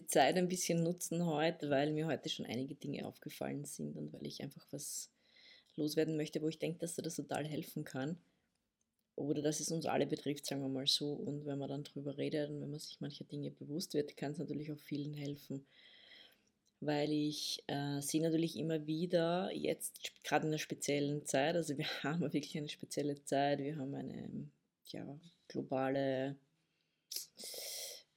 die 0.00 0.06
Zeit 0.06 0.36
ein 0.36 0.48
bisschen 0.48 0.82
nutzen 0.82 1.26
heute, 1.26 1.68
weil 1.70 1.92
mir 1.92 2.06
heute 2.06 2.28
schon 2.28 2.46
einige 2.46 2.74
Dinge 2.74 3.06
aufgefallen 3.06 3.64
sind 3.64 3.96
und 3.96 4.12
weil 4.12 4.26
ich 4.26 4.42
einfach 4.42 4.66
was 4.70 5.10
loswerden 5.76 6.16
möchte, 6.16 6.40
wo 6.40 6.48
ich 6.48 6.58
denke, 6.58 6.78
dass 6.78 6.94
dir 6.94 7.02
das 7.02 7.16
total 7.16 7.46
helfen 7.46 7.84
kann. 7.84 8.18
Oder 9.16 9.42
dass 9.42 9.60
es 9.60 9.70
uns 9.70 9.84
alle 9.84 10.06
betrifft, 10.06 10.46
sagen 10.46 10.62
wir 10.62 10.68
mal 10.68 10.86
so. 10.86 11.12
Und 11.12 11.44
wenn 11.44 11.58
man 11.58 11.68
dann 11.68 11.84
drüber 11.84 12.16
redet 12.16 12.48
und 12.48 12.62
wenn 12.62 12.70
man 12.70 12.78
sich 12.78 13.00
mancher 13.00 13.24
Dinge 13.24 13.50
bewusst 13.50 13.92
wird, 13.92 14.16
kann 14.16 14.32
es 14.32 14.38
natürlich 14.38 14.72
auch 14.72 14.78
vielen 14.78 15.12
helfen. 15.12 15.66
Weil 16.80 17.12
ich 17.12 17.62
äh, 17.66 18.00
sehe 18.00 18.22
natürlich 18.22 18.56
immer 18.56 18.86
wieder, 18.86 19.52
jetzt 19.52 20.12
gerade 20.24 20.46
in 20.46 20.52
einer 20.52 20.58
speziellen 20.58 21.26
Zeit, 21.26 21.54
also 21.56 21.76
wir 21.76 21.84
haben 22.02 22.22
wirklich 22.22 22.56
eine 22.56 22.70
spezielle 22.70 23.22
Zeit, 23.24 23.58
wir 23.58 23.76
haben 23.76 23.94
eine 23.94 24.48
ja, 24.86 25.20
globale, 25.48 26.36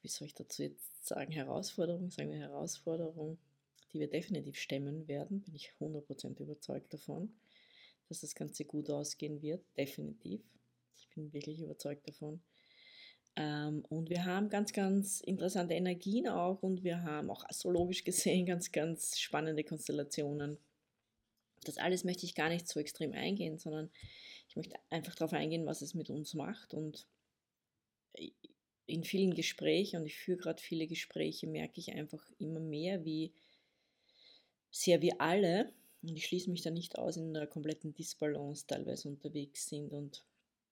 wie 0.04 0.10
soll 0.10 0.28
ich 0.28 0.36
dazu 0.36 0.62
jetzt 0.62 1.08
sagen, 1.08 1.32
Herausforderung, 1.32 2.12
sagen 2.12 2.32
wir 2.32 2.40
Herausforderung, 2.40 3.40
die 3.92 4.00
wir 4.00 4.10
definitiv 4.10 4.58
stemmen 4.58 5.08
werden, 5.08 5.42
bin 5.42 5.56
ich 5.56 5.72
100% 5.80 6.40
überzeugt 6.40 6.94
davon 6.94 7.34
dass 8.10 8.22
das 8.22 8.36
Ganze 8.36 8.66
gut 8.66 8.90
ausgehen 8.90 9.42
wird, 9.42 9.64
definitiv. 9.78 10.42
Ich 10.96 11.10
bin 11.10 11.34
wirklich 11.34 11.60
überzeugt 11.60 12.08
davon. 12.08 12.42
Ähm, 13.36 13.84
und 13.90 14.10
wir 14.10 14.26
haben 14.26 14.50
ganz, 14.50 14.74
ganz 14.74 15.22
interessante 15.22 15.74
Energien 15.74 16.28
auch 16.28 16.62
und 16.62 16.84
wir 16.84 17.02
haben 17.02 17.32
auch 17.32 17.44
astrologisch 17.46 18.04
gesehen 18.04 18.46
ganz, 18.46 18.72
ganz 18.72 19.20
spannende 19.20 19.64
Konstellationen. 19.64 20.58
Das 21.64 21.78
alles 21.78 22.04
möchte 22.04 22.26
ich 22.26 22.36
gar 22.36 22.50
nicht 22.50 22.68
so 22.68 22.80
extrem 22.80 23.14
eingehen, 23.14 23.58
sondern 23.58 23.90
ich 24.48 24.56
möchte 24.56 24.76
einfach 24.90 25.16
darauf 25.16 25.34
eingehen, 25.34 25.66
was 25.66 25.82
es 25.82 25.96
mit 25.96 26.10
uns 26.10 26.34
macht. 26.36 26.74
Und 26.74 27.08
in 28.86 29.04
vielen 29.04 29.34
Gesprächen, 29.34 30.02
und 30.02 30.06
ich 30.06 30.16
führe 30.16 30.38
gerade 30.38 30.62
viele 30.62 30.88
Gespräche, 30.88 31.48
merke 31.48 31.80
ich 31.80 31.94
einfach 31.94 32.24
immer 32.40 32.60
mehr, 32.60 33.06
wie 33.06 33.32
sehr 34.72 35.02
wir 35.02 35.22
alle 35.22 35.72
und 36.04 36.18
ich 36.18 36.26
schließe 36.26 36.52
mich 36.52 36.62
da 36.62 36.70
nicht 36.70 36.98
aus, 36.98 37.16
in 37.16 37.36
einer 37.36 37.48
kompletten 37.48 37.94
Disbalance 37.94 38.68
teilweise 38.68 39.08
unterwegs 39.08 39.70
sind 39.70 39.94
und 39.94 40.26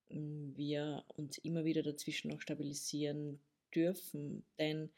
mm, 0.09 0.56
wir 0.56 1.06
uns 1.16 1.38
immer 1.40 1.64
wieder 1.64 1.84
dazwischen 1.84 2.30
noch 2.30 2.42
stabilisieren 2.42 3.40
dürfen. 3.73 4.44
Denn 4.59 4.90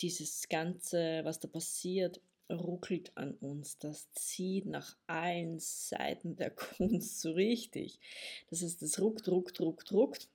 dieses 0.00 0.48
Ganze, 0.48 1.20
was 1.24 1.38
da 1.38 1.48
passiert, 1.48 2.20
ruckelt 2.50 3.14
an 3.14 3.34
uns. 3.34 3.78
Das 3.78 4.10
zieht 4.12 4.64
nach 4.64 4.96
allen 5.06 5.58
Seiten 5.58 6.36
der 6.36 6.50
Kunst 6.78 7.20
so 7.20 7.32
richtig. 7.32 8.00
Das 8.48 8.62
heißt, 8.62 8.80
das 8.80 8.98
ruckt, 9.00 9.28
ruckt, 9.28 9.60
ruckt, 9.60 9.92
ruckt, 9.92 10.28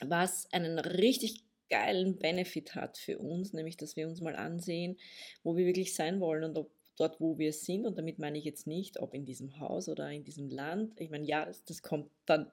was 0.00 0.50
einen 0.52 0.78
richtig 0.78 1.44
geilen 1.70 2.18
Benefit 2.18 2.74
hat 2.74 2.98
für 2.98 3.18
uns, 3.18 3.52
nämlich 3.52 3.76
dass 3.76 3.96
wir 3.96 4.06
uns 4.06 4.20
mal 4.20 4.36
ansehen, 4.36 4.96
wo 5.42 5.56
wir 5.56 5.66
wirklich 5.66 5.94
sein 5.94 6.20
wollen 6.20 6.44
und 6.44 6.58
ob 6.58 6.70
dort, 6.96 7.20
wo 7.20 7.38
wir 7.38 7.52
sind. 7.52 7.86
Und 7.86 7.98
damit 7.98 8.18
meine 8.18 8.38
ich 8.38 8.44
jetzt 8.44 8.66
nicht, 8.66 9.00
ob 9.00 9.14
in 9.14 9.24
diesem 9.24 9.58
Haus 9.58 9.88
oder 9.88 10.10
in 10.10 10.24
diesem 10.24 10.48
Land. 10.48 11.00
Ich 11.00 11.10
meine, 11.10 11.26
ja, 11.26 11.44
das, 11.46 11.64
das 11.64 11.82
kommt 11.82 12.10
dann 12.26 12.50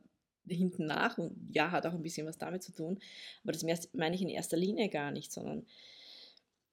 hinten 0.48 0.88
nach 0.88 1.18
und 1.18 1.36
ja, 1.52 1.72
hat 1.72 1.86
auch 1.86 1.94
ein 1.94 2.02
bisschen 2.02 2.26
was 2.26 2.38
damit 2.38 2.64
zu 2.64 2.74
tun. 2.74 3.00
Aber 3.44 3.52
das 3.52 3.64
meine 3.94 4.16
ich 4.16 4.22
in 4.22 4.30
erster 4.30 4.58
Linie 4.58 4.90
gar 4.90 5.12
nicht, 5.12 5.32
sondern 5.32 5.66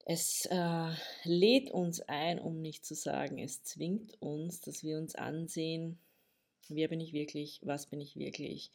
es 0.07 0.47
äh, 0.51 0.91
lädt 1.25 1.71
uns 1.71 2.01
ein, 2.01 2.39
um 2.39 2.63
nicht 2.63 2.87
zu 2.87 2.95
sagen, 2.95 3.39
es 3.39 3.63
zwingt 3.63 4.21
uns, 4.23 4.63
dass 4.63 4.83
wir 4.83 4.97
uns 4.97 5.15
ansehen, 5.15 5.99
wer 6.69 6.89
bin 6.89 7.01
ich 7.01 7.13
wirklich, 7.13 7.61
was 7.63 7.87
bin 7.87 8.01
ich 8.01 8.17
wirklich, 8.17 8.73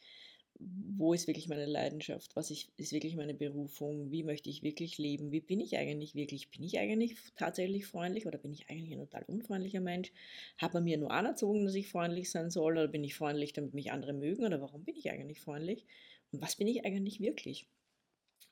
wo 0.59 1.13
ist 1.13 1.27
wirklich 1.27 1.47
meine 1.47 1.65
Leidenschaft, 1.65 2.35
was 2.35 2.51
ist 2.51 2.91
wirklich 2.91 3.15
meine 3.15 3.33
Berufung, 3.33 4.11
wie 4.11 4.23
möchte 4.23 4.49
ich 4.49 4.63
wirklich 4.63 4.97
leben, 4.97 5.31
wie 5.31 5.41
bin 5.41 5.59
ich 5.59 5.77
eigentlich 5.77 6.15
wirklich, 6.15 6.51
bin 6.51 6.63
ich 6.63 6.79
eigentlich 6.79 7.15
tatsächlich 7.35 7.85
freundlich 7.85 8.27
oder 8.27 8.37
bin 8.37 8.53
ich 8.53 8.69
eigentlich 8.69 8.93
ein 8.93 8.99
total 8.99 9.23
unfreundlicher 9.23 9.81
Mensch, 9.81 10.11
hat 10.57 10.73
man 10.73 10.83
mir 10.83 10.97
nur 10.97 11.11
anerzogen, 11.11 11.65
dass 11.65 11.75
ich 11.75 11.89
freundlich 11.89 12.29
sein 12.29 12.51
soll 12.51 12.73
oder 12.73 12.87
bin 12.87 13.03
ich 13.03 13.15
freundlich, 13.15 13.53
damit 13.53 13.73
mich 13.73 13.91
andere 13.91 14.13
mögen 14.13 14.45
oder 14.45 14.61
warum 14.61 14.83
bin 14.83 14.95
ich 14.95 15.09
eigentlich 15.11 15.41
freundlich? 15.41 15.85
Und 16.31 16.41
was 16.41 16.55
bin 16.55 16.67
ich 16.67 16.85
eigentlich 16.85 17.19
wirklich. 17.19 17.67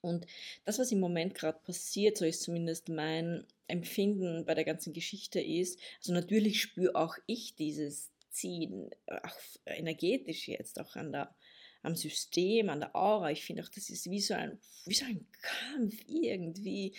Und 0.01 0.25
das, 0.65 0.79
was 0.79 0.91
im 0.91 0.99
Moment 0.99 1.35
gerade 1.35 1.59
passiert, 1.59 2.17
so 2.17 2.25
ist 2.25 2.41
zumindest 2.41 2.89
mein 2.89 3.45
Empfinden 3.67 4.45
bei 4.45 4.55
der 4.55 4.65
ganzen 4.65 4.93
Geschichte 4.93 5.39
ist, 5.39 5.79
also 5.99 6.13
natürlich 6.13 6.61
spüre 6.61 6.95
auch 6.95 7.15
ich 7.27 7.55
dieses 7.55 8.11
Ziehen, 8.31 8.89
auch 9.07 9.37
energetisch 9.65 10.47
jetzt, 10.47 10.79
auch 10.79 10.95
an 10.95 11.11
der 11.11 11.35
am 11.83 11.95
System, 11.95 12.69
an 12.69 12.79
der 12.79 12.95
Aura. 12.95 13.31
Ich 13.31 13.43
finde 13.43 13.63
auch, 13.63 13.69
das 13.69 13.89
ist 13.89 14.09
wie 14.09 14.19
so 14.19 14.33
ein, 14.33 14.59
wie 14.85 14.93
so 14.93 15.05
ein 15.05 15.25
Kampf 15.41 15.95
irgendwie. 16.07 16.93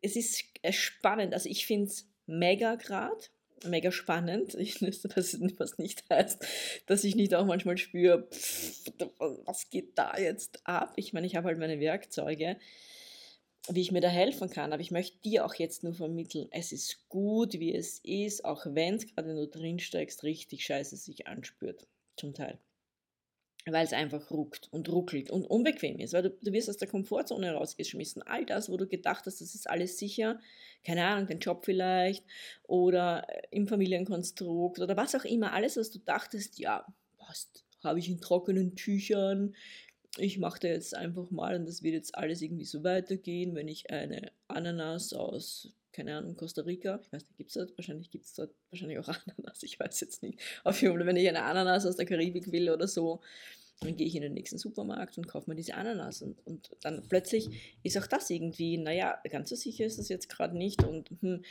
Es 0.00 0.16
ist 0.16 0.44
spannend. 0.70 1.34
Also 1.34 1.48
ich 1.48 1.66
finde 1.66 1.86
es 1.86 2.08
mega 2.26 2.76
gerade, 2.76 3.20
mega 3.64 3.92
spannend. 3.92 4.54
Ich 4.54 4.80
wüsste, 4.82 5.10
was 5.14 5.78
nicht 5.78 6.04
heißt, 6.10 6.44
dass 6.86 7.04
ich 7.04 7.16
nicht 7.16 7.34
auch 7.34 7.46
manchmal 7.46 7.78
spüre, 7.78 8.28
was 9.44 9.70
geht 9.70 9.98
da 9.98 10.16
jetzt 10.18 10.60
ab? 10.64 10.92
Ich 10.96 11.12
meine, 11.12 11.26
ich 11.26 11.36
habe 11.36 11.48
halt 11.48 11.58
meine 11.58 11.80
Werkzeuge 11.80 12.56
wie 13.70 13.82
ich 13.82 13.92
mir 13.92 14.00
da 14.00 14.08
helfen 14.08 14.48
kann, 14.48 14.72
aber 14.72 14.80
ich 14.80 14.90
möchte 14.90 15.18
dir 15.20 15.44
auch 15.44 15.54
jetzt 15.54 15.82
nur 15.82 15.92
vermitteln, 15.92 16.48
es 16.52 16.72
ist 16.72 17.06
gut, 17.10 17.54
wie 17.54 17.74
es 17.74 17.98
ist, 17.98 18.44
auch 18.46 18.64
wenn 18.64 18.94
es 18.94 19.06
gerade 19.06 19.34
nur 19.34 19.46
drin 19.46 19.78
steckst, 19.78 20.22
richtig 20.22 20.64
scheiße 20.64 20.96
sich 20.96 21.26
anspürt, 21.26 21.86
zum 22.16 22.32
Teil 22.32 22.58
weil 23.72 23.84
es 23.84 23.92
einfach 23.92 24.30
ruckt 24.30 24.68
und 24.72 24.88
ruckelt 24.88 25.30
und 25.30 25.44
unbequem 25.44 25.98
ist, 25.98 26.12
weil 26.12 26.22
du, 26.22 26.30
du 26.30 26.52
wirst 26.52 26.68
aus 26.70 26.76
der 26.76 26.88
Komfortzone 26.88 27.52
rausgeschmissen. 27.52 28.22
All 28.22 28.44
das, 28.44 28.70
wo 28.70 28.76
du 28.76 28.86
gedacht 28.86 29.26
hast, 29.26 29.40
das 29.40 29.54
ist 29.54 29.68
alles 29.68 29.98
sicher, 29.98 30.40
keine 30.84 31.04
Ahnung, 31.04 31.26
dein 31.26 31.40
Job 31.40 31.64
vielleicht 31.64 32.24
oder 32.64 33.26
äh, 33.28 33.42
im 33.50 33.66
Familienkonstrukt 33.66 34.80
oder 34.80 34.96
was 34.96 35.14
auch 35.14 35.24
immer, 35.24 35.52
alles, 35.52 35.76
was 35.76 35.90
du 35.90 35.98
dachtest, 35.98 36.58
ja, 36.58 36.86
passt, 37.18 37.64
habe 37.82 37.98
ich 37.98 38.08
in 38.08 38.20
trockenen 38.20 38.74
Tüchern, 38.76 39.54
ich 40.16 40.38
mache 40.38 40.60
da 40.60 40.68
jetzt 40.68 40.94
einfach 40.94 41.30
mal 41.30 41.54
und 41.56 41.66
das 41.66 41.82
wird 41.82 41.94
jetzt 41.94 42.14
alles 42.14 42.42
irgendwie 42.42 42.64
so 42.64 42.82
weitergehen, 42.82 43.54
wenn 43.54 43.68
ich 43.68 43.90
eine 43.90 44.32
Ananas 44.48 45.12
aus 45.12 45.74
keine 45.98 46.16
Ahnung, 46.16 46.36
Costa 46.36 46.62
Rica, 46.62 47.00
ich 47.02 47.12
weiß 47.12 47.24
nicht, 47.24 47.36
gibt 47.36 47.48
es 47.50 47.54
dort, 47.54 47.76
wahrscheinlich 47.76 48.08
gibt 48.12 48.24
es 48.24 48.32
dort 48.32 48.54
wahrscheinlich 48.70 49.00
auch 49.00 49.08
Ananas, 49.26 49.64
ich 49.64 49.80
weiß 49.80 50.00
jetzt 50.00 50.22
nicht. 50.22 50.38
Auf 50.62 50.80
jeden 50.80 50.96
Fall, 50.96 51.06
wenn 51.06 51.16
ich 51.16 51.28
eine 51.28 51.42
Ananas 51.42 51.86
aus 51.86 51.96
der 51.96 52.06
Karibik 52.06 52.52
will 52.52 52.70
oder 52.70 52.86
so, 52.86 53.20
dann 53.80 53.96
gehe 53.96 54.06
ich 54.06 54.14
in 54.14 54.22
den 54.22 54.34
nächsten 54.34 54.58
Supermarkt 54.58 55.18
und 55.18 55.26
kaufe 55.26 55.50
mir 55.50 55.56
diese 55.56 55.74
Ananas. 55.74 56.22
Und, 56.22 56.38
und 56.46 56.70
dann 56.82 57.02
plötzlich 57.08 57.48
ist 57.82 57.98
auch 57.98 58.06
das 58.06 58.30
irgendwie, 58.30 58.78
naja, 58.78 59.20
ganz 59.28 59.50
so 59.50 59.56
sicher 59.56 59.86
ist 59.86 59.98
das 59.98 60.08
jetzt 60.08 60.28
gerade 60.28 60.56
nicht. 60.56 60.84
Und, 60.84 61.10
hm, 61.20 61.42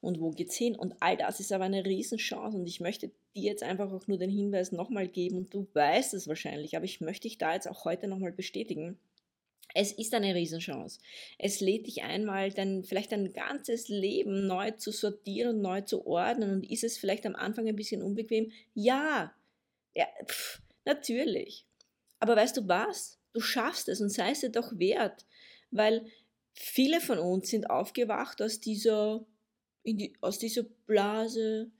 und 0.00 0.20
wo 0.20 0.30
geht's 0.30 0.56
hin? 0.56 0.76
Und 0.76 0.94
all 1.00 1.16
das 1.16 1.40
ist 1.40 1.52
aber 1.52 1.64
eine 1.64 1.84
Riesenchance. 1.84 2.56
Und 2.56 2.68
ich 2.68 2.78
möchte 2.78 3.08
dir 3.34 3.42
jetzt 3.42 3.64
einfach 3.64 3.92
auch 3.92 4.06
nur 4.06 4.18
den 4.18 4.30
Hinweis 4.30 4.70
nochmal 4.70 5.08
geben. 5.08 5.36
Und 5.36 5.52
du 5.52 5.66
weißt 5.74 6.14
es 6.14 6.28
wahrscheinlich, 6.28 6.76
aber 6.76 6.84
ich 6.84 7.00
möchte 7.00 7.26
dich 7.26 7.38
da 7.38 7.54
jetzt 7.54 7.68
auch 7.68 7.84
heute 7.84 8.06
nochmal 8.06 8.32
bestätigen 8.32 8.98
es 9.74 9.92
ist 9.92 10.14
eine 10.14 10.34
Riesenchance. 10.34 11.00
Es 11.38 11.60
lädt 11.60 11.86
dich 11.86 12.02
einmal, 12.02 12.50
dann 12.50 12.82
vielleicht 12.82 13.12
dein 13.12 13.32
ganzes 13.32 13.88
Leben 13.88 14.46
neu 14.46 14.72
zu 14.72 14.90
sortieren 14.90 15.56
und 15.56 15.62
neu 15.62 15.80
zu 15.82 16.06
ordnen. 16.06 16.50
Und 16.50 16.70
ist 16.70 16.84
es 16.84 16.98
vielleicht 16.98 17.26
am 17.26 17.36
Anfang 17.36 17.68
ein 17.68 17.76
bisschen 17.76 18.02
unbequem? 18.02 18.50
Ja, 18.74 19.32
ja 19.94 20.06
pff, 20.26 20.60
natürlich. 20.84 21.64
Aber 22.18 22.36
weißt 22.36 22.56
du 22.56 22.68
was? 22.68 23.18
Du 23.32 23.40
schaffst 23.40 23.88
es 23.88 24.00
und 24.00 24.10
sei 24.10 24.32
es 24.32 24.40
dir 24.40 24.50
doch 24.50 24.78
wert, 24.78 25.24
weil 25.70 26.04
viele 26.52 27.00
von 27.00 27.18
uns 27.18 27.50
sind 27.50 27.70
aufgewacht 27.70 28.42
aus 28.42 28.60
dieser, 28.60 29.24
die, 29.84 30.12
aus 30.20 30.38
dieser 30.38 30.64
Blase, 30.86 31.70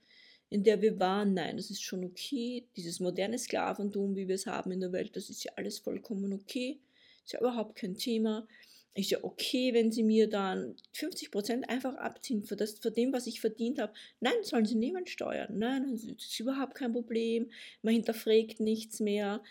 in 0.49 0.63
der 0.63 0.81
wir 0.81 0.99
waren. 0.99 1.33
Nein, 1.33 1.57
das 1.57 1.69
ist 1.69 1.83
schon 1.83 2.05
okay. 2.05 2.65
Dieses 2.77 3.01
moderne 3.01 3.37
Sklaventum, 3.37 4.15
wie 4.15 4.27
wir 4.29 4.35
es 4.35 4.47
haben 4.47 4.71
in 4.71 4.79
der 4.79 4.93
Welt, 4.93 5.15
das 5.15 5.29
ist 5.29 5.43
ja 5.43 5.51
alles 5.57 5.79
vollkommen 5.79 6.31
okay. 6.31 6.79
Ist 7.23 7.33
ja 7.33 7.39
überhaupt 7.39 7.75
kein 7.75 7.95
Thema. 7.95 8.47
Ist 8.93 9.09
ja 9.09 9.19
okay, 9.23 9.73
wenn 9.73 9.91
sie 9.91 10.03
mir 10.03 10.29
dann 10.29 10.75
50% 10.93 11.63
einfach 11.69 11.95
abziehen 11.95 12.43
für, 12.43 12.57
das, 12.57 12.79
für 12.79 12.91
dem, 12.91 13.13
was 13.13 13.25
ich 13.25 13.39
verdient 13.39 13.79
habe. 13.79 13.93
Nein, 14.19 14.33
sollen 14.43 14.65
sie 14.65 14.75
nehmen 14.75 15.07
Steuern. 15.07 15.57
Nein, 15.57 15.91
das 15.91 16.03
ist 16.03 16.39
überhaupt 16.39 16.75
kein 16.75 16.91
Problem. 16.91 17.49
Man 17.83 17.93
hinterfragt 17.93 18.59
nichts 18.59 18.99
mehr. 18.99 19.41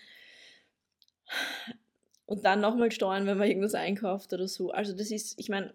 Und 2.26 2.44
dann 2.44 2.60
nochmal 2.60 2.92
Steuern, 2.92 3.26
wenn 3.26 3.38
man 3.38 3.48
irgendwas 3.48 3.74
einkauft 3.74 4.32
oder 4.32 4.46
so. 4.46 4.70
Also 4.72 4.92
das 4.92 5.10
ist, 5.10 5.38
ich 5.38 5.48
meine, 5.48 5.72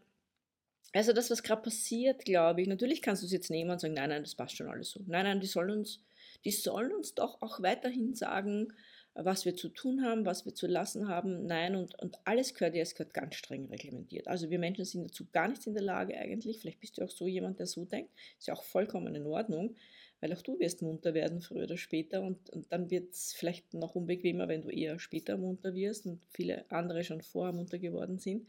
also 0.94 1.12
das, 1.12 1.30
was 1.30 1.44
gerade 1.44 1.62
passiert, 1.62 2.24
glaube 2.24 2.62
ich, 2.62 2.68
natürlich 2.68 3.02
kannst 3.02 3.22
du 3.22 3.26
es 3.26 3.34
jetzt 3.34 3.50
nehmen 3.50 3.72
und 3.72 3.82
sagen, 3.82 3.96
nein, 3.96 4.10
nein, 4.10 4.24
das 4.24 4.36
passt 4.36 4.56
schon 4.56 4.70
alles 4.70 4.92
so. 4.92 5.02
Nein, 5.08 5.26
nein, 5.26 5.40
die 5.42 5.48
sollen 5.48 5.72
uns, 5.72 6.00
die 6.46 6.52
sollen 6.52 6.94
uns 6.94 7.16
doch 7.16 7.42
auch 7.42 7.62
weiterhin 7.62 8.16
sagen, 8.16 8.72
was 9.16 9.46
wir 9.46 9.56
zu 9.56 9.70
tun 9.70 10.04
haben, 10.04 10.26
was 10.26 10.46
wir 10.46 10.54
zu 10.54 10.68
lassen 10.68 11.08
haben. 11.08 11.46
Nein, 11.46 11.76
und, 11.76 11.98
und 12.02 12.20
alles 12.26 12.54
gehört 12.54 12.76
ja, 12.76 12.82
es 12.82 12.96
gehört 12.96 13.14
ganz 13.14 13.36
streng 13.36 13.66
reglementiert. 13.68 14.28
Also 14.28 14.50
wir 14.50 14.60
Menschen 14.60 14.84
sind 14.84 15.06
dazu 15.06 15.26
gar 15.32 15.48
nicht 15.48 15.66
in 15.66 15.74
der 15.74 15.84
Lage 15.84 16.18
eigentlich. 16.18 16.60
Vielleicht 16.60 16.82
bist 16.82 16.98
du 16.98 17.04
auch 17.04 17.10
so 17.10 17.26
jemand, 17.26 17.60
der 17.60 17.66
so 17.66 17.86
denkt. 17.86 18.12
Ist 18.38 18.48
ja 18.48 18.54
auch 18.54 18.64
vollkommen 18.64 19.16
in 19.16 19.26
Ordnung, 19.26 19.76
weil 20.20 20.34
auch 20.34 20.42
du 20.42 20.60
wirst 20.60 20.82
munter 20.82 21.14
werden, 21.14 21.40
früher 21.40 21.64
oder 21.64 21.78
später. 21.78 22.24
Und, 22.24 22.50
und 22.50 22.72
dann 22.74 22.92
wird 22.92 23.14
es 23.14 23.32
vielleicht 23.32 23.74
noch 23.74 23.96
unbequemer, 23.96 24.50
wenn 24.50 24.64
du 24.64 24.70
eher 24.70 25.00
später 25.00 25.38
munter 25.38 25.74
wirst 25.74 26.06
und 26.06 26.22
viele 26.32 26.70
andere 26.70 27.06
schon 27.06 27.22
vorher 27.22 27.54
munter 27.54 27.80
geworden 27.80 28.20
sind. 28.20 28.46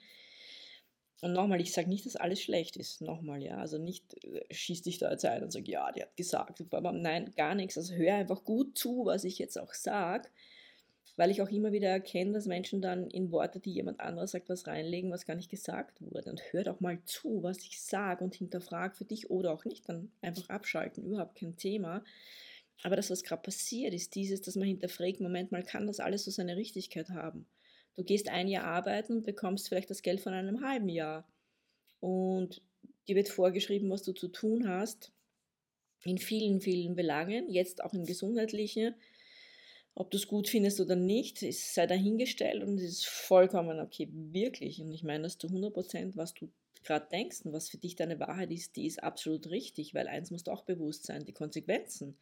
Und 1.23 1.33
nochmal, 1.33 1.61
ich 1.61 1.73
sage 1.73 1.89
nicht, 1.89 2.05
dass 2.07 2.17
alles 2.17 2.43
schlecht 2.43 2.77
ist. 2.77 3.03
Nochmal, 3.03 3.41
ja. 3.41 3.59
Also 3.59 3.79
nicht 3.79 4.23
äh, 4.25 4.53
schieß 4.53 4.83
dich 4.83 4.99
da 4.99 5.13
jetzt 5.13 5.25
ein 5.25 5.45
und 5.45 5.53
sag, 5.53 5.69
ja, 5.69 5.93
die 5.93 6.03
hat 6.03 6.17
gesagt. 6.17 6.61
Nein, 6.73 7.33
gar 7.37 7.55
nichts. 7.55 7.79
Also 7.79 7.95
hör 7.95 8.17
einfach 8.17 8.43
gut 8.43 8.77
zu, 8.77 9.07
was 9.07 9.23
ich 9.23 9.39
jetzt 9.39 9.59
auch 9.59 9.73
sage. 9.73 10.29
Weil 11.15 11.31
ich 11.31 11.41
auch 11.41 11.49
immer 11.49 11.73
wieder 11.73 11.89
erkenne, 11.89 12.33
dass 12.33 12.47
Menschen 12.47 12.83
dann 12.83 13.09
in 13.09 13.31
Worte, 13.31 13.61
die 13.61 13.73
jemand 13.73 14.01
anderes 14.01 14.33
sagt, 14.33 14.49
was 14.49 14.67
reinlegen, 14.67 15.11
was 15.11 15.25
gar 15.25 15.37
nicht 15.37 15.51
gesagt 15.51 16.01
wurde. 16.01 16.31
Und 16.31 16.43
hör 16.51 16.65
doch 16.65 16.81
mal 16.81 16.99
zu, 17.05 17.43
was 17.43 17.59
ich 17.59 17.81
sage 17.81 18.25
und 18.25 18.35
hinterfrag 18.35 18.97
für 18.97 19.05
dich 19.05 19.31
oder 19.31 19.53
auch 19.53 19.65
nicht. 19.65 19.89
Dann 19.89 20.11
einfach 20.21 20.49
abschalten, 20.51 21.05
überhaupt 21.05 21.39
kein 21.39 21.57
Thema. 21.57 22.05
Aber 22.83 22.97
das, 22.97 23.11
was 23.11 23.23
gerade 23.23 23.43
passiert, 23.43 23.95
ist 23.95 24.15
dieses, 24.15 24.43
dass 24.43 24.57
man 24.57 24.69
hinterfragt, 24.69 25.21
Moment 25.21 25.53
mal, 25.53 25.63
kann 25.63 25.87
das 25.87 26.01
alles 26.01 26.25
so 26.25 26.31
seine 26.31 26.57
Richtigkeit 26.57 27.09
haben? 27.09 27.47
Du 27.95 28.05
gehst 28.05 28.29
ein 28.29 28.49
Jahr 28.49 28.65
arbeiten 28.65 29.15
und 29.15 29.27
bekommst 29.27 29.69
vielleicht 29.69 29.91
das 29.91 30.03
Geld 30.03 30.21
von 30.21 30.35
einem 30.35 30.63
halben 30.63 30.91
Jahr. 30.91 31.27
Und 32.01 32.61
dir 33.09 33.17
wird 33.17 33.29
vorgeschrieben, 33.29 33.89
was 33.89 34.03
du 34.03 34.13
zu 34.13 34.29
tun 34.29 34.69
hast. 34.69 35.13
In 36.05 36.19
vielen, 36.19 36.61
vielen 36.61 36.95
Belangen, 36.95 37.49
jetzt 37.49 37.83
auch 37.83 37.95
im 37.95 38.05
gesundheitlichen. 38.05 38.95
Ob 39.99 40.11
du 40.11 40.19
es 40.19 40.29
gut 40.29 40.47
findest 40.47 40.79
oder 40.79 40.95
nicht, 40.95 41.43
ist, 41.43 41.73
sei 41.73 41.87
dahingestellt 41.87 42.63
und 42.63 42.77
es 42.77 42.85
ist 42.85 43.07
vollkommen 43.07 43.81
okay, 43.81 44.09
wirklich. 44.13 44.79
Und 44.83 44.93
ich 44.93 45.03
meine 45.03 45.23
das 45.23 45.39
zu 45.39 45.49
100 45.49 45.73
Prozent, 45.73 46.19
was 46.19 46.35
du 46.35 46.51
gerade 46.85 47.09
denkst 47.11 47.41
und 47.45 47.55
was 47.55 47.71
für 47.71 47.79
dich 47.79 47.97
deine 47.97 48.21
Wahrheit 48.21 48.51
ist, 48.51 48.77
die 48.77 48.87
ist 48.87 49.03
absolut 49.03 49.49
richtig, 49.49 49.95
weil 49.95 50.07
eins 50.07 50.31
musst 50.31 50.49
du 50.49 50.51
auch 50.51 50.65
bewusst 50.65 51.07
sein, 51.07 51.25
die 51.25 51.33
Konsequenzen, 51.33 52.19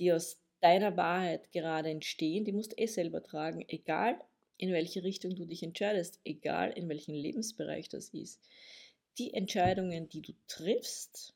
die 0.00 0.12
aus 0.12 0.40
deiner 0.60 0.96
Wahrheit 0.96 1.52
gerade 1.52 1.90
entstehen, 1.90 2.44
die 2.44 2.52
musst 2.52 2.72
du 2.72 2.82
eh 2.82 2.86
selber 2.86 3.22
tragen, 3.22 3.64
egal 3.68 4.18
in 4.56 4.72
welche 4.72 5.04
Richtung 5.04 5.36
du 5.36 5.44
dich 5.46 5.62
entscheidest, 5.62 6.18
egal 6.24 6.72
in 6.72 6.88
welchem 6.88 7.14
Lebensbereich 7.14 7.88
das 7.88 8.08
ist. 8.08 8.40
Die 9.18 9.34
Entscheidungen, 9.34 10.08
die 10.08 10.22
du 10.22 10.32
triffst, 10.48 11.33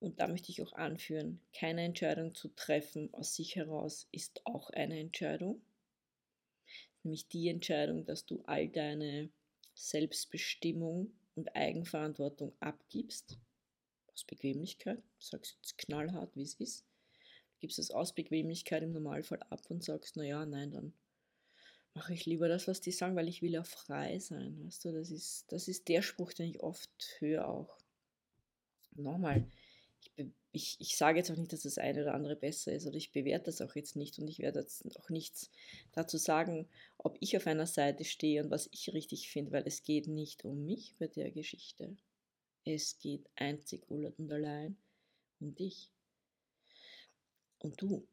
und 0.00 0.20
da 0.20 0.28
möchte 0.28 0.50
ich 0.50 0.62
auch 0.62 0.72
anführen, 0.74 1.40
keine 1.52 1.82
Entscheidung 1.82 2.34
zu 2.34 2.48
treffen 2.48 3.12
aus 3.14 3.34
sich 3.34 3.56
heraus 3.56 4.08
ist 4.12 4.44
auch 4.44 4.70
eine 4.70 4.98
Entscheidung. 4.98 5.62
Nämlich 7.02 7.28
die 7.28 7.48
Entscheidung, 7.48 8.04
dass 8.04 8.26
du 8.26 8.42
all 8.46 8.68
deine 8.68 9.30
Selbstbestimmung 9.74 11.12
und 11.34 11.54
Eigenverantwortung 11.54 12.52
abgibst. 12.60 13.38
Aus 14.12 14.24
Bequemlichkeit, 14.24 15.02
sagst 15.18 15.56
jetzt 15.56 15.78
knallhart, 15.78 16.34
wie 16.36 16.42
es 16.42 16.54
ist. 16.54 16.84
Gibst 17.60 17.78
es 17.78 17.90
aus 17.90 18.14
Bequemlichkeit 18.14 18.82
im 18.82 18.92
Normalfall 18.92 19.42
ab 19.50 19.62
und 19.68 19.82
sagst, 19.82 20.16
naja, 20.16 20.44
nein, 20.46 20.70
dann 20.70 20.92
mache 21.94 22.12
ich 22.12 22.26
lieber 22.26 22.48
das, 22.48 22.68
was 22.68 22.80
die 22.80 22.92
sagen, 22.92 23.16
weil 23.16 23.28
ich 23.28 23.42
will 23.42 23.52
ja 23.52 23.64
frei 23.64 24.18
sein. 24.18 24.64
Weißt 24.64 24.84
du, 24.84 24.92
das 24.92 25.10
ist, 25.10 25.50
das 25.50 25.68
ist 25.68 25.88
der 25.88 26.02
Spruch, 26.02 26.32
den 26.32 26.50
ich 26.50 26.60
oft 26.60 26.90
höre 27.18 27.48
auch. 27.48 27.78
Nochmal, 28.92 29.48
ich, 30.52 30.76
ich, 30.78 30.96
sage 30.96 31.18
jetzt 31.18 31.30
auch 31.30 31.36
nicht, 31.36 31.52
dass 31.52 31.62
das 31.62 31.78
eine 31.78 32.02
oder 32.02 32.14
andere 32.14 32.36
besser 32.36 32.72
ist 32.72 32.86
oder 32.86 32.96
ich 32.96 33.12
bewerte 33.12 33.46
das 33.46 33.60
auch 33.60 33.74
jetzt 33.74 33.96
nicht 33.96 34.18
und 34.18 34.28
ich 34.28 34.38
werde 34.38 34.60
jetzt 34.60 34.84
auch 34.98 35.10
nichts 35.10 35.50
dazu 35.92 36.16
sagen, 36.16 36.68
ob 36.96 37.16
ich 37.20 37.36
auf 37.36 37.46
einer 37.46 37.66
Seite 37.66 38.04
stehe 38.04 38.42
und 38.42 38.50
was 38.50 38.68
ich 38.72 38.92
richtig 38.92 39.28
finde, 39.30 39.52
weil 39.52 39.64
es 39.66 39.82
geht 39.82 40.06
nicht 40.06 40.44
um 40.44 40.64
mich 40.64 40.94
bei 40.98 41.08
der 41.08 41.32
Geschichte. 41.32 41.96
Es 42.64 42.98
geht 42.98 43.28
einzig 43.34 43.90
und 43.90 44.30
allein 44.30 44.76
um 45.40 45.54
dich. 45.54 45.90
Und 47.58 47.80
du, 47.82 48.06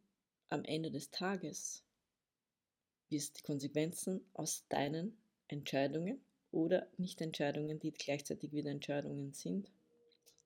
am 0.50 0.66
Ende 0.66 0.90
des 0.92 1.12
Tages, 1.12 1.84
wirst 3.10 3.38
die 3.38 3.44
Konsequenzen 3.44 4.26
aus 4.34 4.66
deinen 4.70 5.18
Entscheidungen 5.48 6.24
oder 6.52 6.88
Nicht-Entscheidungen, 6.98 7.80
die 7.80 7.92
gleichzeitig 7.92 8.52
wieder 8.52 8.72
Entscheidungen 8.72 9.34
sind, 9.34 9.70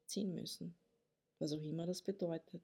ziehen 0.05 0.33
müssen. 0.33 0.75
Was 1.39 1.53
auch 1.53 1.61
immer 1.61 1.85
das 1.85 2.01
bedeutet. 2.01 2.61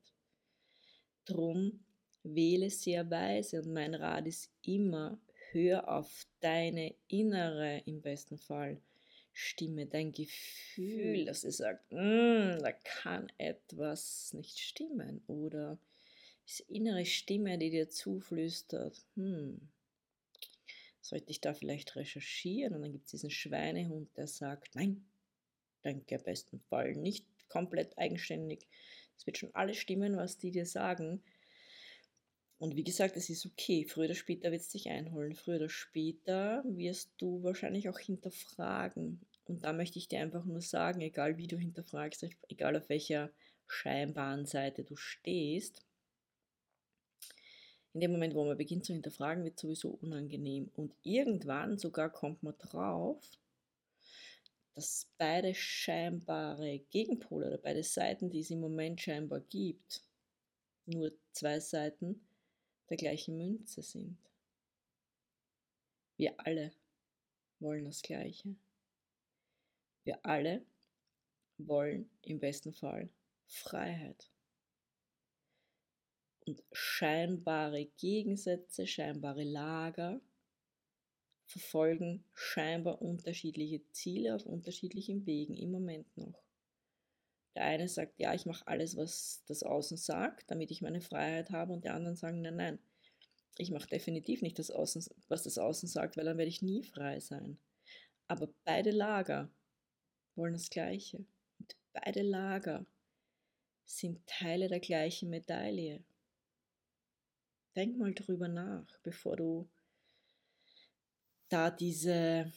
Drum 1.26 1.84
wähle 2.24 2.70
sehr 2.70 3.10
weise 3.10 3.62
und 3.62 3.74
mein 3.74 3.96
Rat 3.96 4.28
ist 4.28 4.50
immer, 4.64 5.20
hör 5.52 5.90
auf 5.90 6.26
deine 6.40 6.96
innere, 7.08 7.82
im 7.86 8.02
besten 8.02 8.38
Fall, 8.38 8.82
Stimme, 9.34 9.86
dein 9.86 10.12
Gefühl, 10.12 11.26
dass 11.26 11.44
es 11.44 11.58
sagt, 11.58 11.92
mm, 11.92 12.60
da 12.60 12.72
kann 12.72 13.32
etwas 13.38 14.34
nicht 14.34 14.60
stimmen. 14.60 15.24
Oder 15.28 15.80
diese 16.48 16.64
innere 16.64 17.06
Stimme, 17.06 17.58
die 17.58 17.70
dir 17.70 17.90
zuflüstert, 17.90 19.02
hm, 19.16 19.70
sollte 21.00 21.30
ich 21.30 21.40
da 21.40 21.54
vielleicht 21.54 21.96
recherchieren? 21.96 22.76
Und 22.76 22.82
dann 22.82 22.92
gibt 22.92 23.06
es 23.06 23.12
diesen 23.12 23.32
Schweinehund, 23.32 24.16
der 24.18 24.28
sagt, 24.28 24.76
nein, 24.76 25.06
denke 25.84 26.16
im 26.16 26.24
besten 26.24 26.60
Fall 26.60 26.96
nicht 26.96 27.26
komplett 27.52 27.98
eigenständig. 27.98 28.68
Es 29.18 29.26
wird 29.26 29.38
schon 29.38 29.54
alles 29.54 29.78
stimmen, 29.78 30.18
was 30.18 30.38
die 30.38 30.52
dir 30.52 30.66
sagen. 30.66 31.22
Und 32.58 32.76
wie 32.76 32.84
gesagt, 32.84 33.18
es 33.18 33.30
ist 33.30 33.46
okay. 33.46 33.86
Früher 33.86 34.06
oder 34.06 34.16
später 34.16 34.52
wird 34.52 34.62
es 34.62 34.70
dich 34.70 34.90
einholen. 34.90 35.36
Früher 35.36 35.58
oder 35.58 35.70
später 35.70 36.64
wirst 36.66 37.12
du 37.18 37.44
wahrscheinlich 37.44 37.90
auch 37.90 38.00
hinterfragen. 38.00 39.20
Und 39.46 39.64
da 39.64 39.74
möchte 39.74 40.00
ich 40.00 40.08
dir 40.08 40.22
einfach 40.22 40.46
nur 40.46 40.62
sagen, 40.62 41.02
egal 41.02 41.38
wie 41.38 41.48
du 41.48 41.58
hinterfragst, 41.58 42.28
egal 42.50 42.78
auf 42.78 42.90
welcher 42.90 43.32
scheinbaren 43.68 44.46
Seite 44.46 44.84
du 44.84 44.96
stehst, 44.96 45.86
in 47.94 48.00
dem 48.00 48.12
Moment, 48.12 48.36
wo 48.36 48.46
man 48.46 48.58
beginnt 48.58 48.86
zu 48.86 48.94
hinterfragen, 48.94 49.44
wird 49.44 49.60
sowieso 49.60 49.90
unangenehm. 49.90 50.70
Und 50.76 50.94
irgendwann 51.04 51.78
sogar 51.78 52.10
kommt 52.10 52.42
man 52.42 52.56
drauf, 52.58 53.20
dass 54.74 55.10
beide 55.18 55.54
scheinbare 55.54 56.80
Gegenpole 56.90 57.48
oder 57.48 57.58
beide 57.58 57.84
Seiten, 57.84 58.30
die 58.30 58.40
es 58.40 58.50
im 58.50 58.62
Moment 58.62 59.02
scheinbar 59.02 59.42
gibt, 59.42 60.02
nur 60.86 61.12
zwei 61.32 61.60
Seiten 61.60 62.26
der 62.90 62.98
gleichen 62.98 63.38
Münze 63.38 63.82
sind. 63.82 64.18
Wir 66.18 66.40
alle 66.40 66.72
wollen 67.60 67.86
das 67.86 68.02
Gleiche. 68.02 68.56
Wir 70.04 70.26
alle 70.26 70.66
wollen 71.58 72.10
im 72.24 72.40
besten 72.40 72.74
Fall 72.74 73.10
Freiheit 73.48 74.32
und 76.46 76.64
scheinbare 76.72 77.86
Gegensätze, 77.98 78.88
scheinbare 78.88 79.44
Lager 79.44 80.22
verfolgen 81.52 82.24
scheinbar 82.34 83.02
unterschiedliche 83.02 83.82
Ziele 83.92 84.36
auf 84.36 84.46
unterschiedlichen 84.46 85.26
Wegen 85.26 85.56
im 85.56 85.72
Moment 85.72 86.16
noch. 86.18 86.42
Der 87.56 87.66
eine 87.66 87.90
sagt, 87.90 88.18
ja, 88.18 88.34
ich 88.34 88.46
mache 88.46 88.66
alles, 88.68 88.96
was 88.96 89.44
das 89.48 89.62
Außen 89.62 89.98
sagt, 89.98 90.50
damit 90.50 90.72
ich 90.72 90.82
meine 90.82 91.02
Freiheit 91.02 91.52
habe, 91.52 91.74
und 91.74 91.84
die 91.84 91.90
anderen 91.90 92.16
sagen, 92.16 92.42
nein, 92.42 92.56
nein, 92.56 92.80
ich 93.58 93.72
mache 93.72 93.90
definitiv 93.90 94.42
nicht 94.42 94.58
das 94.58 94.72
Außen, 94.72 95.06
was 95.28 95.44
das 95.44 95.58
Außen 95.58 95.90
sagt, 95.90 96.16
weil 96.16 96.26
dann 96.26 96.38
werde 96.38 96.50
ich 96.50 96.62
nie 96.62 96.84
frei 96.84 97.20
sein. 97.20 97.60
Aber 98.28 98.48
beide 98.64 98.92
Lager 98.92 99.52
wollen 100.36 100.54
das 100.54 100.70
Gleiche. 100.70 101.26
Und 101.60 101.76
beide 101.92 102.22
Lager 102.22 102.86
sind 103.86 104.26
Teile 104.26 104.70
der 104.70 104.80
gleichen 104.80 105.30
Medaille. 105.30 106.02
Denk 107.76 107.98
mal 107.98 108.14
drüber 108.14 108.48
nach, 108.48 108.98
bevor 109.04 109.36
du 109.36 109.70
da 111.52 111.70
diese, 111.70 112.52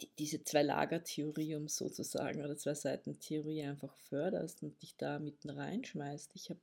die, 0.00 0.10
diese 0.18 0.44
Zwei-Lager-Theorie, 0.44 1.54
um 1.56 1.68
sozusagen, 1.68 2.42
oder 2.42 2.56
Zwei-Seiten-Theorie 2.56 3.64
einfach 3.64 3.96
förderst 4.08 4.62
und 4.62 4.80
dich 4.82 4.96
da 4.96 5.18
mitten 5.18 5.50
reinschmeißt. 5.50 6.32
Ich 6.34 6.50
habe 6.50 6.60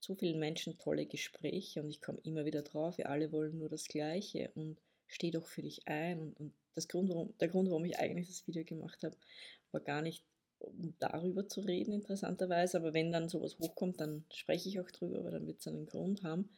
so 0.00 0.14
vielen 0.14 0.38
Menschen 0.38 0.78
tolle 0.78 1.06
Gespräche 1.06 1.82
und 1.82 1.90
ich 1.90 2.00
komme 2.00 2.20
immer 2.24 2.44
wieder 2.44 2.62
drauf, 2.62 2.98
wir 2.98 3.08
alle 3.08 3.32
wollen 3.32 3.58
nur 3.58 3.68
das 3.68 3.86
Gleiche 3.86 4.50
und 4.54 4.78
steh 5.06 5.30
doch 5.30 5.46
für 5.46 5.62
dich 5.62 5.86
ein. 5.88 6.20
Und, 6.20 6.40
und 6.40 6.54
das 6.74 6.88
Grund, 6.88 7.08
warum, 7.08 7.36
der 7.38 7.48
Grund, 7.48 7.70
warum 7.70 7.84
ich 7.84 7.98
eigentlich 7.98 8.28
das 8.28 8.46
Video 8.46 8.64
gemacht 8.64 9.02
habe, 9.02 9.16
war 9.72 9.80
gar 9.80 10.02
nicht 10.02 10.24
um 10.58 10.94
darüber 10.98 11.46
zu 11.46 11.60
reden, 11.60 11.92
interessanterweise. 11.92 12.78
Aber 12.78 12.94
wenn 12.94 13.12
dann 13.12 13.28
sowas 13.28 13.58
hochkommt, 13.58 14.00
dann 14.00 14.24
spreche 14.32 14.68
ich 14.68 14.80
auch 14.80 14.90
drüber, 14.90 15.24
weil 15.24 15.32
dann 15.32 15.46
wird 15.46 15.60
es 15.60 15.68
einen 15.68 15.86
Grund 15.86 16.22
haben. 16.22 16.48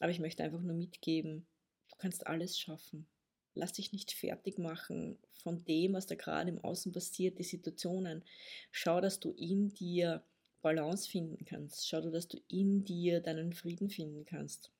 Aber 0.00 0.10
ich 0.10 0.20
möchte 0.20 0.42
einfach 0.42 0.62
nur 0.62 0.74
mitgeben, 0.74 1.46
du 1.90 1.96
kannst 1.96 2.26
alles 2.26 2.58
schaffen. 2.58 3.06
Lass 3.54 3.72
dich 3.72 3.92
nicht 3.92 4.12
fertig 4.12 4.58
machen 4.58 5.18
von 5.42 5.64
dem, 5.64 5.94
was 5.94 6.06
da 6.06 6.14
gerade 6.14 6.50
im 6.50 6.62
Außen 6.62 6.92
passiert, 6.92 7.38
die 7.38 7.44
Situationen. 7.44 8.22
Schau, 8.70 9.00
dass 9.00 9.18
du 9.20 9.32
in 9.32 9.72
dir 9.72 10.22
Balance 10.60 11.08
finden 11.08 11.44
kannst. 11.44 11.88
Schau, 11.88 12.00
dass 12.00 12.28
du 12.28 12.38
in 12.48 12.84
dir 12.84 13.20
deinen 13.20 13.52
Frieden 13.52 13.88
finden 13.88 14.26
kannst. 14.26 14.70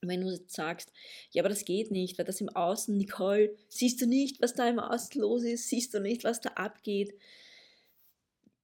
Wenn 0.00 0.20
du 0.20 0.30
jetzt 0.30 0.54
sagst, 0.54 0.92
ja, 1.32 1.42
aber 1.42 1.48
das 1.48 1.64
geht 1.64 1.90
nicht, 1.90 2.18
weil 2.18 2.24
das 2.24 2.40
im 2.40 2.48
Außen, 2.48 2.96
Nicole, 2.96 3.56
siehst 3.68 4.00
du 4.00 4.06
nicht, 4.06 4.40
was 4.40 4.54
da 4.54 4.68
im 4.68 4.78
Außen 4.78 5.20
los 5.20 5.42
ist, 5.42 5.68
siehst 5.68 5.92
du 5.92 6.00
nicht, 6.00 6.22
was 6.22 6.40
da 6.40 6.50
abgeht, 6.50 7.14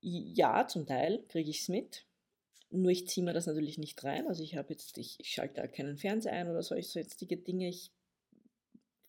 ja, 0.00 0.68
zum 0.68 0.86
Teil 0.86 1.24
kriege 1.28 1.50
ich 1.50 1.62
es 1.62 1.68
mit. 1.68 2.06
Nur 2.74 2.90
ich 2.90 3.06
ziehe 3.06 3.24
mir 3.24 3.32
das 3.32 3.46
natürlich 3.46 3.78
nicht 3.78 4.02
rein. 4.02 4.26
Also 4.26 4.42
ich 4.42 4.56
habe 4.56 4.72
jetzt, 4.72 4.98
ich, 4.98 5.20
ich 5.20 5.30
schalte 5.30 5.54
da 5.54 5.66
keinen 5.68 5.96
Fernseher 5.96 6.32
ein 6.32 6.48
oder 6.48 6.62
solche 6.62 6.88
sonstige 6.88 7.36
Dinge. 7.36 7.68
Ich 7.68 7.92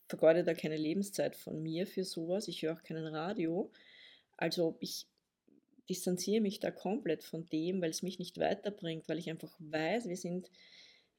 vergeude 0.07 0.43
da 0.43 0.53
keine 0.53 0.77
Lebenszeit 0.77 1.35
von 1.35 1.61
mir 1.61 1.87
für 1.87 2.03
sowas. 2.03 2.47
Ich 2.47 2.61
höre 2.61 2.73
auch 2.73 2.83
keinen 2.83 3.07
Radio. 3.07 3.71
Also 4.37 4.77
ich 4.79 5.07
distanziere 5.89 6.41
mich 6.41 6.59
da 6.59 6.69
komplett 6.69 7.23
von 7.23 7.47
dem, 7.49 7.81
weil 7.81 7.89
es 7.89 8.03
mich 8.03 8.19
nicht 8.19 8.39
weiterbringt, 8.39 9.09
weil 9.09 9.17
ich 9.17 9.29
einfach 9.29 9.55
weiß, 9.59 10.07
wir 10.07 10.17
sind, 10.17 10.51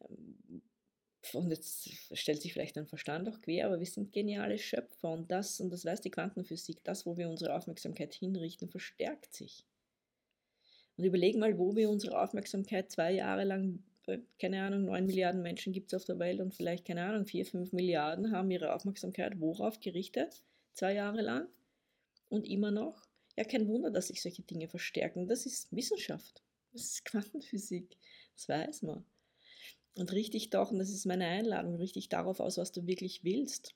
ähm, 0.08 0.62
und 1.32 1.50
jetzt 1.50 1.90
stellt 2.12 2.40
sich 2.40 2.52
vielleicht 2.52 2.78
ein 2.78 2.86
Verstand 2.86 3.28
auch 3.28 3.40
quer, 3.40 3.66
aber 3.66 3.80
wir 3.80 3.86
sind 3.86 4.12
geniale 4.12 4.58
Schöpfer 4.58 5.10
und 5.10 5.30
das, 5.32 5.60
und 5.60 5.70
das 5.70 5.84
weiß 5.84 6.00
die 6.00 6.10
Quantenphysik, 6.10 6.84
das, 6.84 7.06
wo 7.06 7.16
wir 7.16 7.28
unsere 7.28 7.54
Aufmerksamkeit 7.54 8.14
hinrichten, 8.14 8.68
verstärkt 8.68 9.34
sich. 9.34 9.64
Und 10.96 11.04
überlegen 11.04 11.40
mal, 11.40 11.58
wo 11.58 11.76
wir 11.76 11.90
unsere 11.90 12.20
Aufmerksamkeit 12.20 12.90
zwei 12.90 13.12
Jahre 13.12 13.44
lang, 13.44 13.82
äh, 14.06 14.18
keine 14.38 14.62
Ahnung, 14.62 14.86
neun 14.86 15.06
Milliarden 15.06 15.42
Menschen 15.42 15.72
gibt 15.72 15.92
es 15.92 15.96
auf 15.96 16.04
der 16.04 16.18
Welt 16.18 16.40
und 16.40 16.54
vielleicht, 16.54 16.86
keine 16.86 17.04
Ahnung, 17.04 17.26
vier, 17.26 17.44
fünf 17.44 17.72
Milliarden 17.72 18.32
haben 18.32 18.50
ihre 18.50 18.74
Aufmerksamkeit 18.74 19.40
worauf 19.40 19.80
gerichtet? 19.80 20.42
Zwei 20.74 20.94
Jahre 20.94 21.22
lang 21.22 21.48
und 22.28 22.46
immer 22.46 22.70
noch 22.70 23.06
ja, 23.36 23.44
kein 23.44 23.68
Wunder, 23.68 23.90
dass 23.90 24.08
sich 24.08 24.22
solche 24.22 24.42
Dinge 24.42 24.68
verstärken. 24.68 25.28
Das 25.28 25.46
ist 25.46 25.70
Wissenschaft. 25.70 26.42
Das 26.72 26.82
ist 26.82 27.04
Quantenphysik. 27.04 27.96
Das 28.34 28.48
weiß 28.48 28.82
man. 28.82 29.04
Und 29.94 30.12
richtig 30.12 30.50
doch, 30.50 30.70
und 30.70 30.78
das 30.78 30.90
ist 30.90 31.06
meine 31.06 31.26
Einladung, 31.26 31.76
richtig 31.76 32.08
darauf 32.08 32.40
aus, 32.40 32.58
was 32.58 32.72
du 32.72 32.86
wirklich 32.86 33.24
willst. 33.24 33.74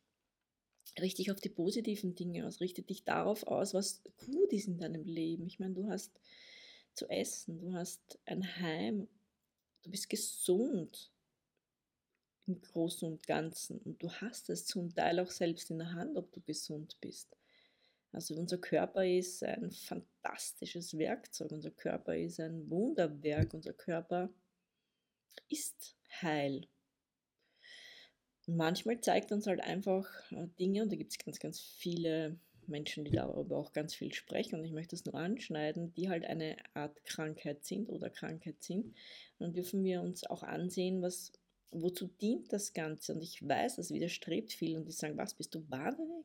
Richtig 1.00 1.30
auf 1.30 1.40
die 1.40 1.48
positiven 1.48 2.14
Dinge 2.14 2.46
aus. 2.46 2.60
Richte 2.60 2.82
dich 2.82 3.04
darauf 3.04 3.46
aus, 3.46 3.74
was 3.74 4.02
gut 4.18 4.52
ist 4.52 4.66
in 4.66 4.78
deinem 4.78 5.04
Leben. 5.04 5.46
Ich 5.46 5.58
meine, 5.58 5.74
du 5.74 5.88
hast 5.88 6.10
zu 6.94 7.08
essen, 7.08 7.58
du 7.58 7.72
hast 7.74 8.18
ein 8.26 8.56
Heim, 8.56 9.08
du 9.82 9.90
bist 9.90 10.08
gesund. 10.08 11.10
Im 12.46 12.60
Großen 12.60 13.06
und 13.06 13.24
Ganzen. 13.26 13.78
Und 13.78 14.02
du 14.02 14.10
hast 14.10 14.50
es 14.50 14.66
zum 14.66 14.92
Teil 14.92 15.20
auch 15.20 15.30
selbst 15.30 15.70
in 15.70 15.78
der 15.78 15.92
Hand, 15.92 16.16
ob 16.16 16.32
du 16.32 16.40
gesund 16.40 16.96
bist. 17.00 17.36
Also 18.12 18.34
unser 18.34 18.58
Körper 18.58 19.06
ist 19.06 19.44
ein 19.44 19.70
fantastisches 19.70 20.98
Werkzeug, 20.98 21.52
unser 21.52 21.70
Körper 21.70 22.16
ist 22.16 22.40
ein 22.40 22.68
Wunderwerk, 22.68 23.54
unser 23.54 23.72
Körper 23.72 24.30
ist 25.48 25.96
heil. 26.20 26.66
Und 28.46 28.56
manchmal 28.56 29.00
zeigt 29.00 29.30
uns 29.30 29.46
halt 29.46 29.60
einfach 29.60 30.08
äh, 30.32 30.48
Dinge, 30.58 30.82
und 30.82 30.90
da 30.90 30.96
gibt 30.96 31.12
es 31.12 31.18
ganz, 31.18 31.38
ganz 31.38 31.60
viele 31.60 32.36
Menschen, 32.70 33.04
die 33.04 33.12
darüber 33.12 33.58
auch 33.58 33.72
ganz 33.72 33.94
viel 33.94 34.12
sprechen, 34.12 34.58
und 34.58 34.64
ich 34.64 34.72
möchte 34.72 34.96
das 34.96 35.04
nur 35.04 35.14
anschneiden, 35.14 35.92
die 35.94 36.08
halt 36.08 36.24
eine 36.24 36.56
Art 36.74 37.04
Krankheit 37.04 37.64
sind 37.64 37.88
oder 37.88 38.08
Krankheit 38.10 38.62
sind. 38.62 38.94
Dann 39.38 39.52
dürfen 39.52 39.84
wir 39.84 40.00
uns 40.00 40.24
auch 40.24 40.42
ansehen, 40.42 41.02
was, 41.02 41.32
wozu 41.70 42.06
dient 42.06 42.52
das 42.52 42.72
Ganze. 42.72 43.14
Und 43.14 43.22
ich 43.22 43.46
weiß, 43.46 43.76
das 43.76 43.90
widerstrebt 43.90 44.52
viel, 44.52 44.76
und 44.76 44.86
die 44.86 44.92
sagen, 44.92 45.18
was, 45.18 45.34
bist 45.34 45.54
du 45.54 45.68
wahnsinnig? 45.68 46.24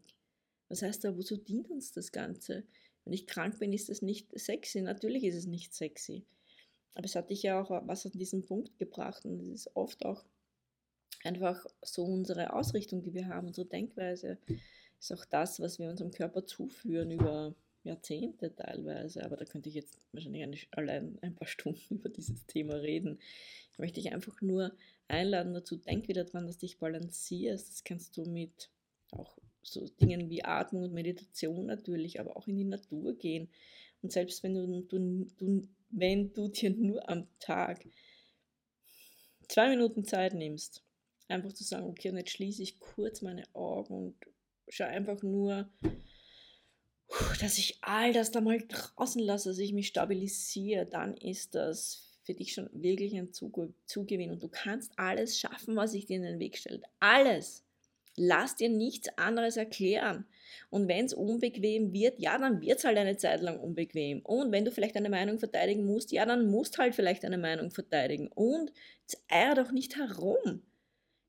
Was 0.70 0.82
heißt 0.82 1.04
da, 1.04 1.18
wozu 1.18 1.38
dient 1.38 1.70
uns 1.70 1.92
das 1.92 2.12
Ganze? 2.12 2.64
Wenn 3.04 3.14
ich 3.14 3.28
krank 3.28 3.60
bin, 3.60 3.74
ist 3.74 3.90
das 3.90 4.02
nicht 4.02 4.28
sexy. 4.38 4.82
Natürlich 4.82 5.24
ist 5.24 5.36
es 5.36 5.46
nicht 5.46 5.74
sexy. 5.74 6.26
Aber 6.96 7.06
es 7.06 7.16
hat 7.16 7.30
dich 7.30 7.44
ja 7.44 7.62
auch 7.62 7.70
was 7.88 8.06
an 8.06 8.14
diesen 8.14 8.46
Punkt 8.46 8.78
gebracht 8.78 9.26
und 9.26 9.40
es 9.40 9.66
ist 9.66 9.76
oft 9.76 10.06
auch 10.06 10.24
einfach 11.24 11.66
so 11.82 12.04
unsere 12.04 12.54
Ausrichtung, 12.54 13.04
die 13.04 13.14
wir 13.14 13.28
haben, 13.28 13.48
unsere 13.48 13.68
Denkweise, 13.68 14.38
ist 15.10 15.20
auch 15.20 15.26
das, 15.26 15.60
was 15.60 15.80
wir 15.80 15.90
unserem 15.90 16.12
Körper 16.12 16.46
zuführen 16.46 17.12
über 17.12 17.56
Jahrzehnte 17.84 18.56
teilweise. 18.56 19.24
Aber 19.24 19.38
da 19.38 19.46
könnte 19.46 19.70
ich 19.70 19.76
jetzt 19.76 19.98
wahrscheinlich 20.12 20.68
allein 20.72 21.18
ein 21.22 21.36
paar 21.36 21.48
Stunden 21.48 21.96
über 21.96 22.10
dieses 22.10 22.46
Thema 22.46 22.76
reden. 22.76 23.20
Ich 23.72 23.80
möchte 23.80 24.02
dich 24.02 24.14
einfach 24.14 24.42
nur 24.42 24.76
einladen 25.08 25.54
dazu, 25.54 25.78
denk 25.78 26.08
wieder 26.08 26.24
dran, 26.24 26.48
dass 26.48 26.58
dich 26.58 26.80
balancierst. 26.80 27.70
Das 27.70 27.84
kannst 27.84 28.18
du 28.18 28.26
mit 28.26 28.70
auch 29.12 29.38
so 29.62 29.86
Dingen 30.02 30.30
wie 30.30 30.44
Atmung 30.44 30.84
und 30.84 30.94
Meditation 30.94 31.66
natürlich, 31.66 32.20
aber 32.20 32.38
auch 32.38 32.48
in 32.48 32.58
die 32.58 32.66
Natur 32.66 33.16
gehen. 33.18 33.50
Und 34.02 34.12
selbst 34.12 34.44
wenn 34.44 34.54
du, 34.54 34.82
du, 34.82 35.26
du, 35.38 35.68
wenn 35.90 36.34
du 36.34 36.48
dir 36.48 36.70
nur 36.72 37.08
am 37.10 37.28
Tag 37.40 37.86
zwei 39.48 39.70
Minuten 39.70 40.06
Zeit 40.06 40.34
nimmst, 40.34 40.84
einfach 41.28 41.54
zu 41.54 41.64
sagen, 41.64 41.88
okay, 41.88 42.10
und 42.10 42.18
jetzt 42.18 42.32
schließe 42.32 42.62
ich 42.62 42.80
kurz 42.80 43.22
meine 43.22 43.44
Augen 43.54 43.94
und 43.94 44.16
schaue 44.70 44.88
einfach 44.88 45.22
nur, 45.22 45.70
dass 47.42 47.58
ich 47.58 47.78
all 47.82 48.14
das 48.14 48.32
da 48.32 48.42
mal 48.42 48.64
draußen 48.68 49.22
lasse, 49.22 49.50
dass 49.50 49.60
ich 49.60 49.74
mich 49.74 49.88
stabilisiere, 49.88 50.86
dann 50.86 51.16
ist 51.18 51.56
das 51.56 52.20
für 52.24 52.34
dich 52.34 52.54
schon 52.54 52.70
wirklich 52.74 53.16
ein 53.16 53.32
Zugewinn 53.32 54.32
und 54.32 54.42
du 54.42 54.48
kannst 54.48 54.98
alles 54.98 55.40
schaffen, 55.40 55.76
was 55.76 55.94
ich 55.94 56.08
dir 56.08 56.18
in 56.18 56.24
den 56.24 56.40
Weg 56.40 56.58
stelle. 56.58 56.82
Alles. 57.00 57.64
Lass 58.18 58.56
dir 58.56 58.70
nichts 58.70 59.10
anderes 59.18 59.58
erklären. 59.58 60.26
Und 60.70 60.88
wenn 60.88 61.06
es 61.06 61.14
unbequem 61.14 61.92
wird, 61.92 62.18
ja, 62.18 62.38
dann 62.38 62.62
wird 62.62 62.80
es 62.80 62.86
halt 62.86 62.98
eine 62.98 63.18
Zeit 63.18 63.42
lang 63.42 63.60
unbequem. 63.60 64.22
Und 64.22 64.54
wenn 64.54 64.64
du 64.64 64.72
vielleicht 64.72 64.96
eine 64.96 65.10
Meinung 65.10 65.38
verteidigen 65.38 65.86
musst, 65.86 66.14
ja, 66.14 66.26
dann 66.26 66.50
musst 66.50 66.78
halt 66.78 66.96
vielleicht 66.96 67.26
eine 67.26 67.38
Meinung 67.38 67.72
verteidigen. 67.72 68.30
Und 68.30 68.72
eier 69.28 69.54
doch 69.54 69.72
nicht 69.72 69.98
herum. 69.98 70.62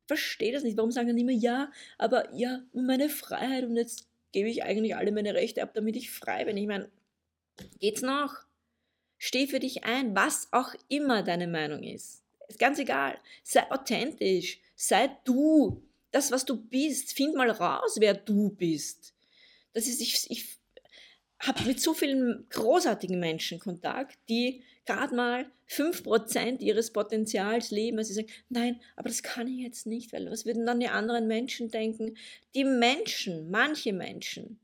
Verstehe 0.06 0.52
das 0.52 0.62
nicht. 0.62 0.76
Warum 0.76 0.90
sagen 0.90 1.08
dann 1.08 1.18
immer, 1.18 1.32
ja, 1.32 1.70
aber 1.98 2.32
ja, 2.34 2.62
meine 2.72 3.08
Freiheit 3.08 3.64
und 3.64 3.76
jetzt 3.76 4.08
gebe 4.32 4.48
ich 4.48 4.62
eigentlich 4.62 4.94
alle 4.96 5.12
meine 5.12 5.34
Rechte 5.34 5.62
ab, 5.62 5.72
damit 5.75 5.96
ich 5.96 6.10
frei 6.10 6.44
bin. 6.44 6.56
Ich 6.56 6.66
meine, 6.66 6.90
geht's 7.80 8.02
noch? 8.02 8.34
Steh 9.18 9.46
für 9.46 9.60
dich 9.60 9.84
ein, 9.84 10.14
was 10.14 10.48
auch 10.52 10.75
immer 10.88 11.22
deine 11.22 11.46
Meinung 11.46 11.82
ist. 11.82 12.22
Ist 12.48 12.58
ganz 12.58 12.78
egal. 12.78 13.18
Sei 13.42 13.68
authentisch. 13.70 14.60
Sei 14.75 15.10
du 15.25 15.82
das, 16.10 16.30
was 16.30 16.44
du 16.44 16.56
bist. 16.56 17.12
Find 17.12 17.34
mal 17.34 17.50
raus, 17.50 17.96
wer 17.98 18.14
du 18.14 18.50
bist. 18.50 19.14
Das 19.72 19.86
ist, 19.86 20.00
ich, 20.00 20.30
ich 20.30 20.55
habe 21.38 21.64
mit 21.64 21.81
so 21.81 21.95
vielen 21.95 22.47
großartigen 22.50 23.21
Menschen 23.21 23.59
Kontakt, 23.59 24.19
die 24.28 24.62
gerade 24.85 25.14
mal 25.14 25.50
5% 25.69 26.61
ihres 26.61 26.93
Potenzials 26.93 27.71
leben, 27.71 27.97
weil 27.97 28.05
sie 28.05 28.14
sagen, 28.14 28.28
nein, 28.49 28.81
aber 28.95 29.09
das 29.09 29.23
kann 29.23 29.49
ich 29.49 29.61
jetzt 29.61 29.87
nicht, 29.87 30.12
weil 30.12 30.31
was 30.31 30.47
würden 30.47 30.66
dann 30.66 30.81
die 30.81 30.88
anderen 30.88 31.26
Menschen 31.26 31.71
denken? 31.71 32.16
Die 32.55 32.64
Menschen, 32.64 33.50
manche 33.50 33.93
Menschen, 33.93 34.61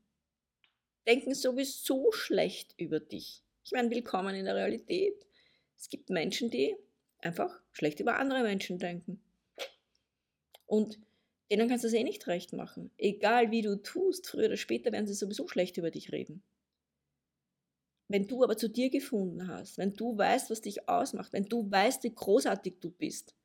denken 1.05 1.33
sowieso 1.33 2.11
schlecht 2.11 2.73
über 2.77 2.99
dich. 2.99 3.43
Ich 3.65 3.71
meine, 3.71 3.91
willkommen 3.91 4.35
in 4.35 4.45
der 4.45 4.55
Realität. 4.55 5.25
Es 5.77 5.89
gibt 5.89 6.09
Menschen, 6.09 6.49
die 6.49 6.75
einfach 7.19 7.59
schlecht 7.71 7.99
über 7.99 8.17
andere 8.17 8.43
Menschen 8.43 8.79
denken. 8.79 9.21
Und 10.65 10.97
Denen 11.53 11.69
kannst 11.69 11.83
du 11.83 11.87
es 11.87 11.93
eh 11.93 12.03
nicht 12.03 12.25
recht 12.25 12.51
machen. 12.53 12.89
Egal 12.97 13.51
wie 13.51 13.61
du 13.61 13.75
tust, 13.75 14.27
früher 14.27 14.47
oder 14.47 14.57
später 14.57 14.91
werden 14.91 15.05
sie 15.05 15.13
sowieso 15.13 15.47
schlecht 15.47 15.77
über 15.77 15.91
dich 15.91 16.11
reden. 16.11 16.41
Wenn 18.07 18.27
du 18.27 18.43
aber 18.43 18.57
zu 18.57 18.69
dir 18.69 18.89
gefunden 18.89 19.47
hast, 19.47 19.77
wenn 19.77 19.93
du 19.93 20.17
weißt, 20.17 20.49
was 20.49 20.61
dich 20.61 20.87
ausmacht, 20.87 21.33
wenn 21.33 21.45
du 21.45 21.69
weißt, 21.69 22.03
wie 22.03 22.13
großartig 22.13 22.75
du 22.79 22.91
bist, 22.91 23.35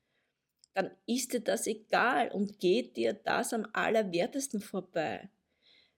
dann 0.75 0.91
ist 1.07 1.33
dir 1.33 1.41
das 1.41 1.67
egal 1.67 2.31
und 2.31 2.59
geht 2.61 2.97
dir 2.97 3.13
das 3.13 3.53
am 3.53 3.67
allerwertesten 3.73 4.61
vorbei. 4.61 5.29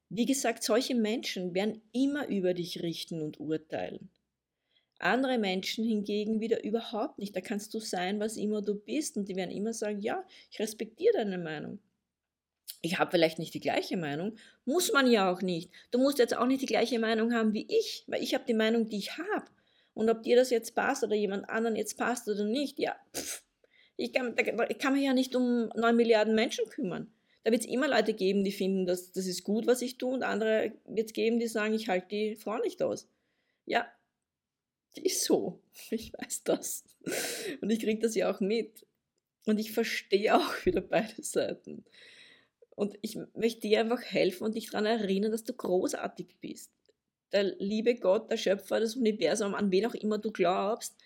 Wie 0.08 0.26
gesagt, 0.26 0.62
solche 0.62 0.94
Menschen 0.94 1.54
werden 1.54 1.82
immer 1.92 2.26
über 2.28 2.54
dich 2.54 2.82
richten 2.82 3.22
und 3.22 3.38
urteilen. 3.38 4.10
Andere 4.98 5.38
Menschen 5.38 5.84
hingegen 5.84 6.40
wieder 6.40 6.62
überhaupt 6.62 7.18
nicht. 7.18 7.34
Da 7.34 7.40
kannst 7.40 7.72
du 7.72 7.80
sein, 7.80 8.20
was 8.20 8.36
immer 8.36 8.60
du 8.60 8.74
bist 8.74 9.16
und 9.16 9.28
die 9.28 9.36
werden 9.36 9.50
immer 9.50 9.72
sagen, 9.72 10.00
ja, 10.00 10.24
ich 10.50 10.58
respektiere 10.58 11.14
deine 11.14 11.38
Meinung. 11.38 11.78
Ich 12.82 12.98
habe 12.98 13.10
vielleicht 13.10 13.38
nicht 13.38 13.54
die 13.54 13.60
gleiche 13.60 13.96
Meinung, 13.96 14.36
muss 14.64 14.92
man 14.92 15.10
ja 15.10 15.30
auch 15.30 15.42
nicht. 15.42 15.70
Du 15.90 15.98
musst 15.98 16.18
jetzt 16.18 16.36
auch 16.36 16.46
nicht 16.46 16.62
die 16.62 16.66
gleiche 16.66 16.98
Meinung 16.98 17.34
haben 17.34 17.52
wie 17.52 17.66
ich, 17.68 18.04
weil 18.06 18.22
ich 18.22 18.34
habe 18.34 18.44
die 18.46 18.54
Meinung, 18.54 18.88
die 18.88 18.98
ich 18.98 19.18
habe. 19.18 19.46
Und 19.92 20.08
ob 20.08 20.22
dir 20.22 20.36
das 20.36 20.50
jetzt 20.50 20.74
passt 20.74 21.04
oder 21.04 21.14
jemand 21.14 21.50
anderen 21.50 21.76
jetzt 21.76 21.98
passt 21.98 22.28
oder 22.28 22.44
nicht, 22.44 22.78
ja, 22.78 22.96
pff, 23.14 23.42
ich, 23.96 24.12
kann, 24.12 24.34
ich 24.68 24.78
kann 24.78 24.94
mich 24.94 25.04
ja 25.04 25.12
nicht 25.12 25.36
um 25.36 25.68
9 25.76 25.94
Milliarden 25.94 26.34
Menschen 26.34 26.64
kümmern. 26.70 27.12
Da 27.44 27.50
wird 27.50 27.62
es 27.62 27.68
immer 27.68 27.88
Leute 27.88 28.14
geben, 28.14 28.44
die 28.44 28.52
finden, 28.52 28.86
dass 28.86 29.12
das 29.12 29.26
ist 29.26 29.44
gut, 29.44 29.66
was 29.66 29.82
ich 29.82 29.98
tue, 29.98 30.12
und 30.12 30.22
andere 30.22 30.72
wird 30.86 31.08
es 31.08 31.12
geben, 31.12 31.38
die 31.38 31.48
sagen, 31.48 31.74
ich 31.74 31.88
halte 31.88 32.08
die 32.08 32.36
Frau 32.36 32.58
nicht 32.58 32.82
aus. 32.82 33.08
Ja, 33.66 33.86
die 34.96 35.04
ist 35.04 35.24
so. 35.24 35.60
Ich 35.90 36.12
weiß 36.12 36.44
das. 36.44 36.84
Und 37.60 37.70
ich 37.70 37.80
kriege 37.80 38.00
das 38.00 38.14
ja 38.14 38.30
auch 38.30 38.40
mit. 38.40 38.86
Und 39.46 39.58
ich 39.58 39.72
verstehe 39.72 40.36
auch 40.36 40.64
wieder 40.64 40.80
beide 40.80 41.22
Seiten. 41.22 41.84
Und 42.80 42.98
ich 43.02 43.18
möchte 43.34 43.68
dir 43.68 43.80
einfach 43.80 44.00
helfen 44.00 44.44
und 44.44 44.54
dich 44.54 44.70
daran 44.70 44.86
erinnern, 44.86 45.32
dass 45.32 45.44
du 45.44 45.52
großartig 45.52 46.38
bist. 46.40 46.72
Der 47.30 47.42
liebe 47.58 47.94
Gott, 47.96 48.30
der 48.30 48.38
Schöpfer, 48.38 48.80
das 48.80 48.96
Universum, 48.96 49.54
an 49.54 49.70
wen 49.70 49.84
auch 49.84 49.92
immer 49.92 50.16
du 50.16 50.32
glaubst, 50.32 50.96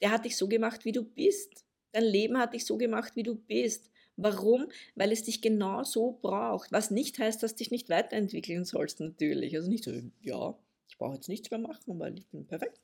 der 0.00 0.12
hat 0.12 0.24
dich 0.24 0.36
so 0.36 0.46
gemacht, 0.46 0.84
wie 0.84 0.92
du 0.92 1.02
bist. 1.02 1.64
Dein 1.90 2.04
Leben 2.04 2.38
hat 2.38 2.54
dich 2.54 2.64
so 2.64 2.78
gemacht, 2.78 3.16
wie 3.16 3.24
du 3.24 3.34
bist. 3.34 3.90
Warum? 4.14 4.68
Weil 4.94 5.10
es 5.10 5.24
dich 5.24 5.42
genau 5.42 5.82
so 5.82 6.20
braucht. 6.22 6.70
Was 6.70 6.92
nicht 6.92 7.18
heißt, 7.18 7.42
dass 7.42 7.56
du 7.56 7.64
dich 7.64 7.72
nicht 7.72 7.88
weiterentwickeln 7.88 8.64
sollst, 8.64 9.00
natürlich. 9.00 9.56
Also 9.56 9.68
nicht 9.68 9.82
so, 9.82 9.90
ja, 10.22 10.56
ich 10.88 10.98
brauche 10.98 11.16
jetzt 11.16 11.28
nichts 11.28 11.50
mehr 11.50 11.58
machen, 11.58 11.98
weil 11.98 12.16
ich 12.16 12.28
bin 12.28 12.46
perfekt. 12.46 12.80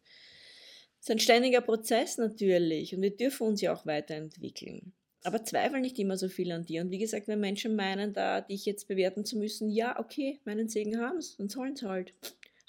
Es 0.98 1.06
ist 1.06 1.10
ein 1.12 1.20
ständiger 1.20 1.60
Prozess 1.60 2.18
natürlich 2.18 2.96
und 2.96 3.02
wir 3.02 3.16
dürfen 3.16 3.46
uns 3.46 3.60
ja 3.60 3.72
auch 3.72 3.86
weiterentwickeln. 3.86 4.92
Aber 5.22 5.44
zweifel 5.44 5.80
nicht 5.80 5.98
immer 5.98 6.16
so 6.16 6.28
viel 6.28 6.50
an 6.52 6.64
dir. 6.64 6.80
Und 6.80 6.90
wie 6.90 6.98
gesagt, 6.98 7.28
wenn 7.28 7.40
Menschen 7.40 7.76
meinen, 7.76 8.14
da 8.14 8.40
dich 8.40 8.64
jetzt 8.64 8.88
bewerten 8.88 9.24
zu 9.24 9.36
müssen, 9.36 9.68
ja, 9.68 9.98
okay, 9.98 10.40
meinen 10.44 10.68
Segen 10.68 10.98
haben 10.98 11.20
sie, 11.20 11.36
dann 11.36 11.48
sollen 11.48 11.76
sie 11.76 11.86
halt. 11.86 12.14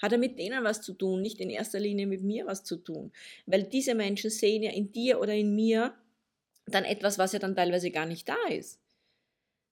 Hat 0.00 0.12
er 0.12 0.18
mit 0.18 0.38
denen 0.38 0.64
was 0.64 0.82
zu 0.82 0.92
tun, 0.92 1.22
nicht 1.22 1.40
in 1.40 1.48
erster 1.48 1.80
Linie 1.80 2.06
mit 2.06 2.22
mir 2.22 2.44
was 2.46 2.64
zu 2.64 2.76
tun. 2.76 3.12
Weil 3.46 3.62
diese 3.62 3.94
Menschen 3.94 4.30
sehen 4.30 4.62
ja 4.62 4.72
in 4.72 4.92
dir 4.92 5.20
oder 5.20 5.34
in 5.34 5.54
mir 5.54 5.94
dann 6.66 6.84
etwas, 6.84 7.18
was 7.18 7.32
ja 7.32 7.38
dann 7.38 7.56
teilweise 7.56 7.90
gar 7.90 8.06
nicht 8.06 8.28
da 8.28 8.36
ist. 8.50 8.81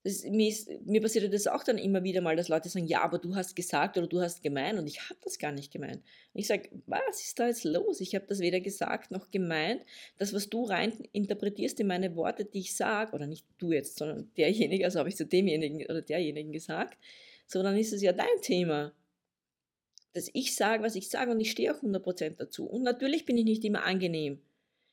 Das, 0.03 0.25
mir, 0.25 0.49
ist, 0.49 0.71
mir 0.87 1.03
passiert 1.03 1.33
das 1.33 1.47
auch 1.47 1.63
dann 1.63 1.77
immer 1.77 2.03
wieder 2.03 2.23
mal, 2.23 2.35
dass 2.35 2.49
Leute 2.49 2.71
sagen, 2.71 2.87
ja, 2.87 3.03
aber 3.03 3.19
du 3.19 3.35
hast 3.35 3.55
gesagt 3.55 3.99
oder 3.99 4.07
du 4.07 4.21
hast 4.23 4.43
gemeint 4.43 4.79
und 4.79 4.87
ich 4.87 5.01
habe 5.11 5.21
das 5.23 5.39
gar 5.39 5.53
nicht 5.53 5.71
gemeint. 5.71 5.97
Und 6.33 6.41
ich 6.41 6.47
sage, 6.47 6.71
was 6.87 7.21
ist 7.21 7.39
da 7.39 7.49
jetzt 7.49 7.65
los? 7.65 8.01
Ich 8.01 8.15
habe 8.15 8.25
das 8.27 8.41
weder 8.41 8.61
gesagt 8.61 9.11
noch 9.11 9.31
gemeint. 9.31 9.83
Das, 10.17 10.33
was 10.33 10.49
du 10.49 10.65
rein 10.65 10.93
interpretierst 11.13 11.81
in 11.81 11.87
meine 11.87 12.17
Worte, 12.17 12.47
die 12.47 12.61
ich 12.61 12.75
sage, 12.75 13.13
oder 13.13 13.27
nicht 13.27 13.45
du 13.59 13.73
jetzt, 13.73 13.99
sondern 13.99 14.31
derjenige, 14.39 14.87
also 14.87 14.99
habe 14.99 15.11
ich 15.11 15.17
zu 15.17 15.27
demjenigen 15.27 15.85
oder 15.85 16.01
derjenigen 16.01 16.53
gesagt, 16.53 16.97
so 17.47 17.63
dann 17.63 17.77
ist 17.77 17.93
es 17.93 18.01
ja 18.01 18.13
dein 18.13 18.41
Thema. 18.41 18.95
Dass 20.15 20.31
ich 20.33 20.57
sage, 20.57 20.83
was 20.83 20.97
ich 20.97 21.09
sage 21.09 21.31
und 21.31 21.41
ich 21.41 21.51
stehe 21.51 21.75
auch 21.75 21.83
100% 21.83 22.37
dazu. 22.37 22.67
Und 22.67 22.83
natürlich 22.83 23.27
bin 23.27 23.37
ich 23.37 23.45
nicht 23.45 23.65
immer 23.65 23.85
angenehm. 23.85 24.41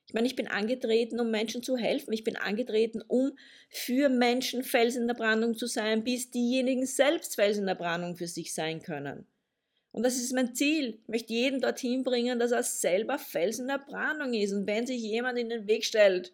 Ich 0.08 0.14
meine, 0.14 0.28
ich 0.28 0.38
bin 0.38 0.48
angetreten, 0.48 1.20
um 1.20 1.30
Menschen 1.32 1.62
zu 1.62 1.76
helfen. 1.76 2.14
Ich 2.14 2.24
bin 2.24 2.38
angetreten, 2.38 3.04
um 3.08 3.38
für 3.70 4.08
Menschen 4.08 4.64
Fels 4.64 4.96
in 4.96 5.06
der 5.06 5.16
Brandung 5.16 5.58
zu 5.58 5.68
sein, 5.68 6.04
bis 6.04 6.32
diejenigen 6.32 6.86
selbst 6.86 7.36
Fels 7.36 7.58
in 7.58 7.66
der 7.66 7.76
Brandung 7.76 8.16
für 8.16 8.28
sich 8.28 8.54
sein 8.54 8.82
können. 8.82 9.28
Und 9.92 10.04
das 10.04 10.16
ist 10.16 10.34
mein 10.34 10.56
Ziel. 10.56 11.00
Ich 11.02 11.08
möchte 11.10 11.34
jeden 11.34 11.60
dorthin 11.60 12.04
bringen, 12.04 12.40
dass 12.40 12.52
er 12.52 12.64
selber 12.64 13.18
Fels 13.18 13.60
in 13.60 13.68
der 13.68 13.80
Brandung 13.80 14.34
ist. 14.34 14.54
Und 14.54 14.66
wenn 14.66 14.88
sich 14.88 15.02
jemand 15.02 15.38
in 15.40 15.50
den 15.50 15.68
Weg 15.68 15.84
stellt 15.84 16.32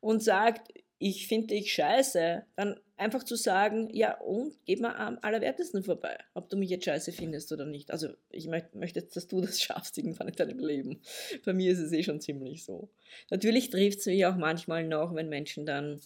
und 0.00 0.22
sagt, 0.22 0.72
ich 0.98 1.28
finde 1.28 1.48
dich 1.48 1.72
scheiße, 1.72 2.44
dann 2.56 2.80
einfach 2.96 3.22
zu 3.22 3.36
sagen, 3.36 3.90
ja 3.92 4.18
und, 4.18 4.54
geh 4.64 4.76
mal 4.76 4.94
am 4.96 5.18
Allerwertesten 5.20 5.82
vorbei, 5.82 6.16
ob 6.34 6.48
du 6.48 6.56
mich 6.56 6.70
jetzt 6.70 6.86
scheiße 6.86 7.12
findest 7.12 7.52
oder 7.52 7.66
nicht. 7.66 7.90
Also 7.90 8.08
ich 8.30 8.46
möchte, 8.46 8.78
möchte 8.78 9.02
dass 9.02 9.28
du 9.28 9.40
das 9.40 9.60
schaffst 9.62 9.98
irgendwann 9.98 10.28
in 10.28 10.34
deinem 10.34 10.58
Leben. 10.58 11.02
Bei 11.44 11.52
mir 11.52 11.72
ist 11.72 11.80
es 11.80 11.92
eh 11.92 12.02
schon 12.02 12.20
ziemlich 12.20 12.64
so. 12.64 12.88
Natürlich 13.30 13.70
trifft 13.70 13.98
es 14.00 14.06
mich 14.06 14.24
auch 14.24 14.36
manchmal 14.36 14.84
noch, 14.84 15.14
wenn 15.14 15.28
Menschen 15.28 15.66
dann, 15.66 16.00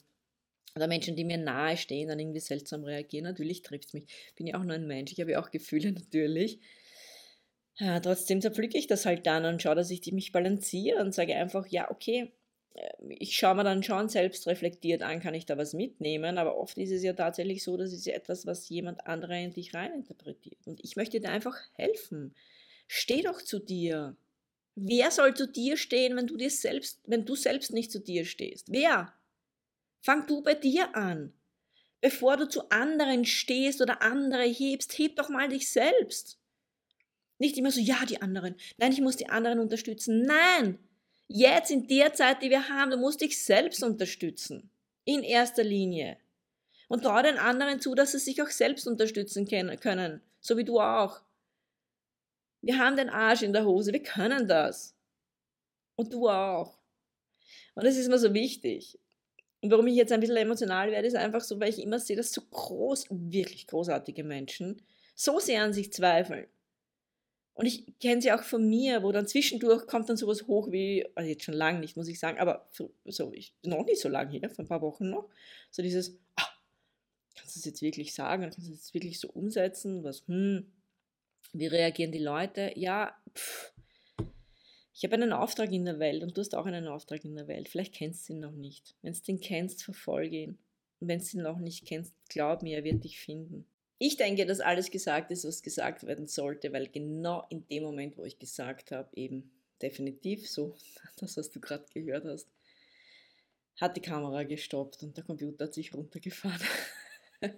oder 0.75 0.89
Menschen, 0.89 1.15
die 1.17 1.25
mir 1.25 1.39
nahe 1.39 1.77
stehen, 1.77 2.09
dann 2.09 2.19
irgendwie 2.19 2.41
seltsam 2.41 2.85
reagieren. 2.85 3.25
Natürlich 3.25 3.63
trifft 3.63 3.89
es 3.89 3.93
mich. 3.93 4.07
Bin 4.37 4.47
ja 4.49 4.59
auch 4.59 4.65
nur 4.65 4.75
ein 4.75 4.87
Mensch, 4.87 5.13
ich 5.13 5.21
habe 5.21 5.33
ja 5.33 5.43
auch 5.43 5.51
Gefühle 5.51 5.93
natürlich. 5.93 6.59
Ja, 7.77 7.99
trotzdem 8.01 8.41
zerpflücke 8.41 8.77
ich 8.77 8.89
das 8.89 9.07
halt 9.07 9.27
dann 9.27 9.47
und 9.47 9.63
schaue, 9.63 9.77
dass 9.77 9.91
ich 9.91 10.13
mich 10.13 10.33
balanciere 10.33 11.01
und 11.01 11.15
sage 11.15 11.37
einfach, 11.37 11.67
ja, 11.69 11.91
okay, 11.91 12.33
ich 13.09 13.37
schaue 13.37 13.57
mir 13.57 13.65
dann 13.65 13.83
schon 13.83 14.09
selbst 14.09 14.47
reflektiert 14.47 15.03
an, 15.03 15.21
kann 15.21 15.35
ich 15.35 15.47
da 15.47 15.59
was 15.59 15.75
mitnehmen, 15.75 16.39
aber 16.39 16.57
oft 16.57 16.79
ist 16.79 16.93
es 16.93 17.03
ja 17.03 17.13
tatsächlich 17.13 17.63
so, 17.63 17.77
dass 17.77 17.93
es 17.93 18.05
ja 18.05 18.15
etwas, 18.15 18.47
was 18.47 18.69
jemand 18.69 19.07
anderer 19.07 19.39
in 19.39 19.53
dich 19.53 19.75
reininterpretiert. 19.75 20.67
Und 20.67 20.83
ich 20.83 20.97
möchte 20.97 21.21
dir 21.21 21.31
einfach 21.31 21.59
helfen. 21.75 22.35
Steh 22.87 23.23
doch 23.23 23.43
zu 23.43 23.59
dir. 23.59 24.17
Wer 24.77 25.11
soll 25.11 25.35
zu 25.35 25.47
dir 25.47 25.77
stehen, 25.77 26.17
wenn 26.17 26.27
du 26.27 26.37
dir 26.37 26.51
selbst, 26.51 27.01
wenn 27.07 27.25
du 27.25 27.35
selbst 27.35 27.73
nicht 27.73 27.91
zu 27.91 28.01
dir 28.01 28.25
stehst? 28.25 28.69
Wer? 28.71 29.13
Fang 30.01 30.27
du 30.27 30.43
bei 30.43 30.55
dir 30.55 30.95
an. 30.97 31.33
Bevor 32.01 32.37
du 32.37 32.49
zu 32.49 32.71
anderen 32.71 33.27
stehst 33.27 33.83
oder 33.83 34.01
andere 34.01 34.45
hebst, 34.45 34.97
heb 34.99 35.17
doch 35.17 35.29
mal 35.29 35.49
dich 35.49 35.71
selbst. 35.71 36.39
Nicht 37.39 37.59
immer 37.59 37.71
so, 37.71 37.81
ja, 37.81 38.05
die 38.07 38.23
anderen. 38.23 38.55
Nein, 38.79 38.93
ich 38.93 39.01
muss 39.01 39.17
die 39.17 39.29
anderen 39.29 39.59
unterstützen. 39.59 40.23
Nein, 40.23 40.79
Jetzt 41.33 41.71
in 41.71 41.87
der 41.87 42.13
Zeit, 42.13 42.43
die 42.43 42.51
wir 42.51 42.69
haben, 42.69 42.91
du 42.91 42.97
musst 42.97 43.21
dich 43.21 43.41
selbst 43.41 43.85
unterstützen. 43.85 44.69
In 45.05 45.23
erster 45.23 45.63
Linie. 45.63 46.17
Und 46.89 47.05
trau 47.05 47.23
den 47.23 47.39
anderen 47.39 47.81
zu, 47.81 47.95
dass 47.95 48.11
sie 48.11 48.19
sich 48.19 48.43
auch 48.43 48.49
selbst 48.49 48.89
unterstützen 48.89 49.47
können. 49.47 50.21
So 50.41 50.57
wie 50.57 50.65
du 50.65 50.81
auch. 50.81 51.21
Wir 52.63 52.79
haben 52.79 52.97
den 52.97 53.09
Arsch 53.09 53.43
in 53.43 53.53
der 53.53 53.65
Hose, 53.65 53.93
wir 53.93 54.03
können 54.03 54.49
das. 54.49 54.97
Und 55.95 56.13
du 56.13 56.29
auch. 56.29 56.77
Und 57.77 57.85
das 57.85 57.97
ist 57.97 58.09
mir 58.09 58.19
so 58.19 58.35
wichtig. 58.35 58.99
Und 59.61 59.71
warum 59.71 59.87
ich 59.87 59.95
jetzt 59.95 60.11
ein 60.11 60.19
bisschen 60.19 60.37
emotional 60.37 60.91
werde, 60.91 61.07
ist 61.07 61.15
einfach 61.15 61.43
so, 61.43 61.61
weil 61.61 61.71
ich 61.71 61.79
immer 61.79 62.01
sehe, 62.01 62.17
dass 62.17 62.33
so 62.33 62.43
groß, 62.43 63.07
wirklich 63.09 63.69
großartige 63.69 64.25
Menschen 64.25 64.83
so 65.15 65.39
sehr 65.39 65.63
an 65.63 65.73
sich 65.73 65.93
zweifeln. 65.93 66.49
Und 67.61 67.67
ich 67.67 67.85
kenne 68.01 68.23
sie 68.23 68.33
auch 68.33 68.43
von 68.43 68.67
mir, 68.67 69.03
wo 69.03 69.13
dann 69.13 69.27
zwischendurch 69.27 69.87
kommt 69.87 70.09
dann 70.09 70.17
sowas 70.17 70.47
hoch 70.47 70.73
wie, 70.73 71.07
also 71.15 71.29
jetzt 71.29 71.45
schon 71.45 71.53
lange 71.53 71.81
nicht, 71.81 71.95
muss 71.95 72.09
ich 72.09 72.19
sagen, 72.19 72.39
aber 72.39 72.71
so, 72.73 73.33
ich, 73.35 73.55
noch 73.63 73.85
nicht 73.85 74.01
so 74.01 74.09
lange 74.09 74.31
hier, 74.31 74.49
vor 74.49 74.65
ein 74.65 74.69
paar 74.69 74.81
Wochen 74.81 75.11
noch, 75.11 75.29
so 75.71 75.83
dieses, 75.83 76.19
ah, 76.37 76.49
kannst 77.35 77.57
du 77.57 77.59
das 77.59 77.67
jetzt 77.67 77.83
wirklich 77.83 78.15
sagen, 78.15 78.45
kannst 78.45 78.57
du 78.57 78.63
das 78.63 78.71
jetzt 78.71 78.95
wirklich 78.95 79.21
so 79.21 79.29
umsetzen, 79.29 80.03
was, 80.03 80.27
hm, 80.27 80.73
wie 81.53 81.67
reagieren 81.67 82.13
die 82.13 82.19
Leute? 82.19 82.73
Ja, 82.77 83.15
pff, 83.35 83.75
ich 84.95 85.05
habe 85.05 85.17
einen 85.17 85.35
Auftrag 85.35 85.71
in 85.71 85.85
der 85.85 85.99
Welt 85.99 86.23
und 86.23 86.35
du 86.35 86.41
hast 86.41 86.55
auch 86.55 86.65
einen 86.65 86.89
Auftrag 86.89 87.27
in 87.27 87.37
der 87.37 87.47
Welt. 87.47 87.69
Vielleicht 87.69 87.95
kennst 87.95 88.27
du 88.27 88.33
ihn 88.33 88.41
noch 88.41 88.53
nicht. 88.53 88.97
Wenn 89.03 89.13
du 89.13 89.21
ihn 89.33 89.41
kennst, 89.41 89.85
verfolge 89.85 90.37
ihn. 90.37 90.59
Und 90.99 91.09
wenn 91.09 91.19
du 91.19 91.27
ihn 91.37 91.43
noch 91.43 91.59
nicht 91.59 91.87
kennst, 91.87 92.15
glaub 92.31 92.63
mir, 92.63 92.79
er 92.79 92.85
wird 92.85 93.05
dich 93.05 93.21
finden. 93.21 93.67
Ich 94.03 94.17
denke, 94.17 94.47
dass 94.47 94.61
alles 94.61 94.91
gesagt 94.91 95.31
ist, 95.31 95.45
was 95.45 95.63
gesagt 95.63 96.07
werden 96.07 96.27
sollte, 96.27 96.73
weil 96.73 96.89
genau 96.89 97.47
in 97.51 97.69
dem 97.69 97.83
Moment, 97.83 98.17
wo 98.17 98.25
ich 98.25 98.39
gesagt 98.39 98.93
habe, 98.93 99.15
eben 99.15 99.51
definitiv 99.83 100.49
so, 100.49 100.75
das, 101.19 101.37
was 101.37 101.51
du 101.51 101.61
gerade 101.61 101.85
gehört 101.93 102.25
hast, 102.25 102.49
hat 103.79 103.99
die 103.99 104.01
Kamera 104.01 104.45
gestoppt 104.45 105.03
und 105.03 105.19
der 105.19 105.25
Computer 105.25 105.67
hat 105.67 105.75
sich 105.75 105.93
runtergefahren. 105.93 106.67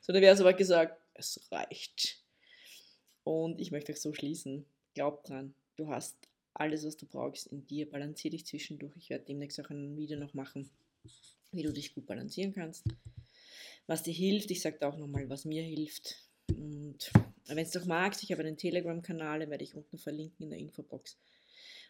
so, 0.00 0.14
da 0.14 0.22
wäre 0.22 0.32
es 0.32 0.40
aber 0.40 0.54
gesagt, 0.54 0.98
es 1.12 1.38
reicht. 1.52 2.22
Und 3.22 3.60
ich 3.60 3.70
möchte 3.70 3.92
euch 3.92 4.00
so 4.00 4.14
schließen. 4.14 4.64
Glaub 4.94 5.24
dran, 5.24 5.52
du 5.76 5.88
hast 5.88 6.16
alles, 6.54 6.86
was 6.86 6.96
du 6.96 7.04
brauchst 7.04 7.48
in 7.48 7.66
dir. 7.66 7.90
Balancier 7.90 8.30
dich 8.30 8.46
zwischendurch. 8.46 8.96
Ich 8.96 9.10
werde 9.10 9.26
demnächst 9.26 9.60
auch 9.60 9.68
ein 9.68 9.98
Video 9.98 10.18
noch 10.18 10.32
machen, 10.32 10.70
wie 11.52 11.62
du 11.62 11.74
dich 11.74 11.94
gut 11.94 12.06
balancieren 12.06 12.54
kannst 12.54 12.86
was 13.86 14.02
dir 14.02 14.14
hilft. 14.14 14.50
Ich 14.50 14.62
sage 14.62 14.78
da 14.80 14.88
auch 14.88 14.96
nochmal, 14.96 15.28
was 15.28 15.44
mir 15.44 15.62
hilft. 15.62 16.16
Und 16.48 17.10
wenn 17.46 17.58
es 17.58 17.72
doch 17.72 17.84
magst, 17.84 18.22
ich 18.22 18.32
habe 18.32 18.42
einen 18.42 18.56
Telegram-Kanal, 18.56 19.40
den 19.40 19.50
werde 19.50 19.64
ich 19.64 19.74
unten 19.74 19.98
verlinken 19.98 20.44
in 20.44 20.50
der 20.50 20.58
Infobox. 20.58 21.18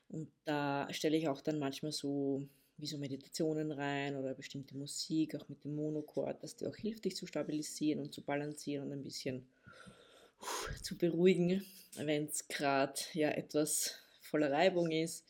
Und 0.08 0.30
da 0.44 0.88
stelle 0.90 1.16
ich 1.16 1.28
auch 1.28 1.40
dann 1.40 1.58
manchmal 1.58 1.92
so 1.92 2.48
wie 2.78 2.86
so 2.86 2.96
Meditationen 2.96 3.72
rein 3.72 4.16
oder 4.16 4.34
bestimmte 4.34 4.76
Musik, 4.76 5.34
auch 5.34 5.48
mit 5.48 5.64
dem 5.64 5.74
Monochord, 5.74 6.42
dass 6.42 6.56
dir 6.56 6.68
auch 6.68 6.76
hilft, 6.76 7.04
dich 7.04 7.16
zu 7.16 7.26
stabilisieren 7.26 8.00
und 8.00 8.14
zu 8.14 8.22
balancieren 8.22 8.86
und 8.86 8.92
ein 8.92 9.02
bisschen 9.02 9.48
zu 10.80 10.96
beruhigen, 10.96 11.64
wenn 11.96 12.26
es 12.26 12.46
gerade 12.46 12.94
ja 13.12 13.30
etwas 13.30 13.96
voller 14.20 14.52
Reibung 14.52 14.90
ist. 14.92 15.24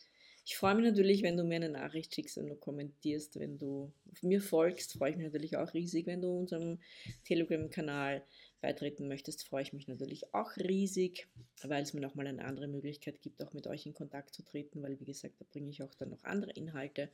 Ich 0.48 0.56
freue 0.56 0.74
mich 0.76 0.86
natürlich, 0.86 1.22
wenn 1.22 1.36
du 1.36 1.44
mir 1.44 1.56
eine 1.56 1.68
Nachricht 1.68 2.14
schickst, 2.14 2.38
wenn 2.38 2.48
du 2.48 2.56
kommentierst, 2.56 3.38
wenn 3.38 3.58
du 3.58 3.92
mir 4.22 4.40
folgst, 4.40 4.94
freue 4.94 5.10
ich 5.10 5.16
mich 5.18 5.26
natürlich 5.26 5.58
auch 5.58 5.74
riesig. 5.74 6.06
Wenn 6.06 6.22
du 6.22 6.30
unserem 6.30 6.78
Telegram-Kanal 7.24 8.24
beitreten 8.62 9.08
möchtest, 9.08 9.46
freue 9.46 9.60
ich 9.60 9.74
mich 9.74 9.88
natürlich 9.88 10.32
auch 10.32 10.56
riesig, 10.56 11.28
weil 11.64 11.82
es 11.82 11.92
mir 11.92 12.00
nochmal 12.00 12.26
eine 12.26 12.46
andere 12.46 12.66
Möglichkeit 12.66 13.20
gibt, 13.20 13.42
auch 13.42 13.52
mit 13.52 13.66
euch 13.66 13.84
in 13.84 13.92
Kontakt 13.92 14.34
zu 14.34 14.42
treten, 14.42 14.82
weil, 14.82 14.98
wie 14.98 15.04
gesagt, 15.04 15.34
da 15.38 15.44
bringe 15.50 15.68
ich 15.68 15.82
auch 15.82 15.92
dann 15.92 16.08
noch 16.08 16.24
andere 16.24 16.52
Inhalte, 16.52 17.10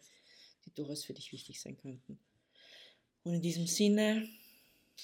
die 0.65 0.73
durchaus 0.73 1.03
für 1.03 1.15
dich 1.15 1.33
wichtig 1.33 1.61
sein 1.61 1.77
könnten. 1.77 2.21
Und 3.25 3.35
in 3.35 3.43
diesem 3.43 3.67
Sinne, 3.67 4.29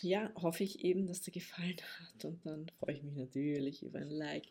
ja, 0.03 0.33
hoffe 0.37 0.63
ich 0.63 0.85
eben, 0.85 1.09
dass 1.09 1.23
dir 1.23 1.33
gefallen 1.33 1.81
hat 1.99 2.25
und 2.25 2.47
dann 2.47 2.71
freue 2.79 2.95
ich 2.95 3.03
mich 3.03 3.17
natürlich 3.17 3.83
über 3.83 3.99
ein 3.99 4.11
Like 4.11 4.47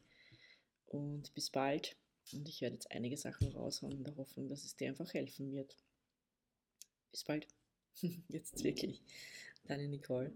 und 0.87 1.33
bis 1.33 1.49
bald. 1.49 1.95
Und 2.33 2.47
ich 2.47 2.61
werde 2.61 2.75
jetzt 2.75 2.91
einige 2.91 3.17
Sachen 3.17 3.51
raushauen 3.51 3.93
in 3.93 4.03
der 4.03 4.15
Hoffnung, 4.15 4.47
dass 4.47 4.63
es 4.63 4.75
dir 4.75 4.89
einfach 4.89 5.13
helfen 5.13 5.51
wird. 5.51 5.75
Bis 7.11 7.23
bald. 7.23 7.47
Jetzt 8.27 8.63
wirklich. 8.63 9.01
Deine 9.65 9.87
Nicole. 9.87 10.31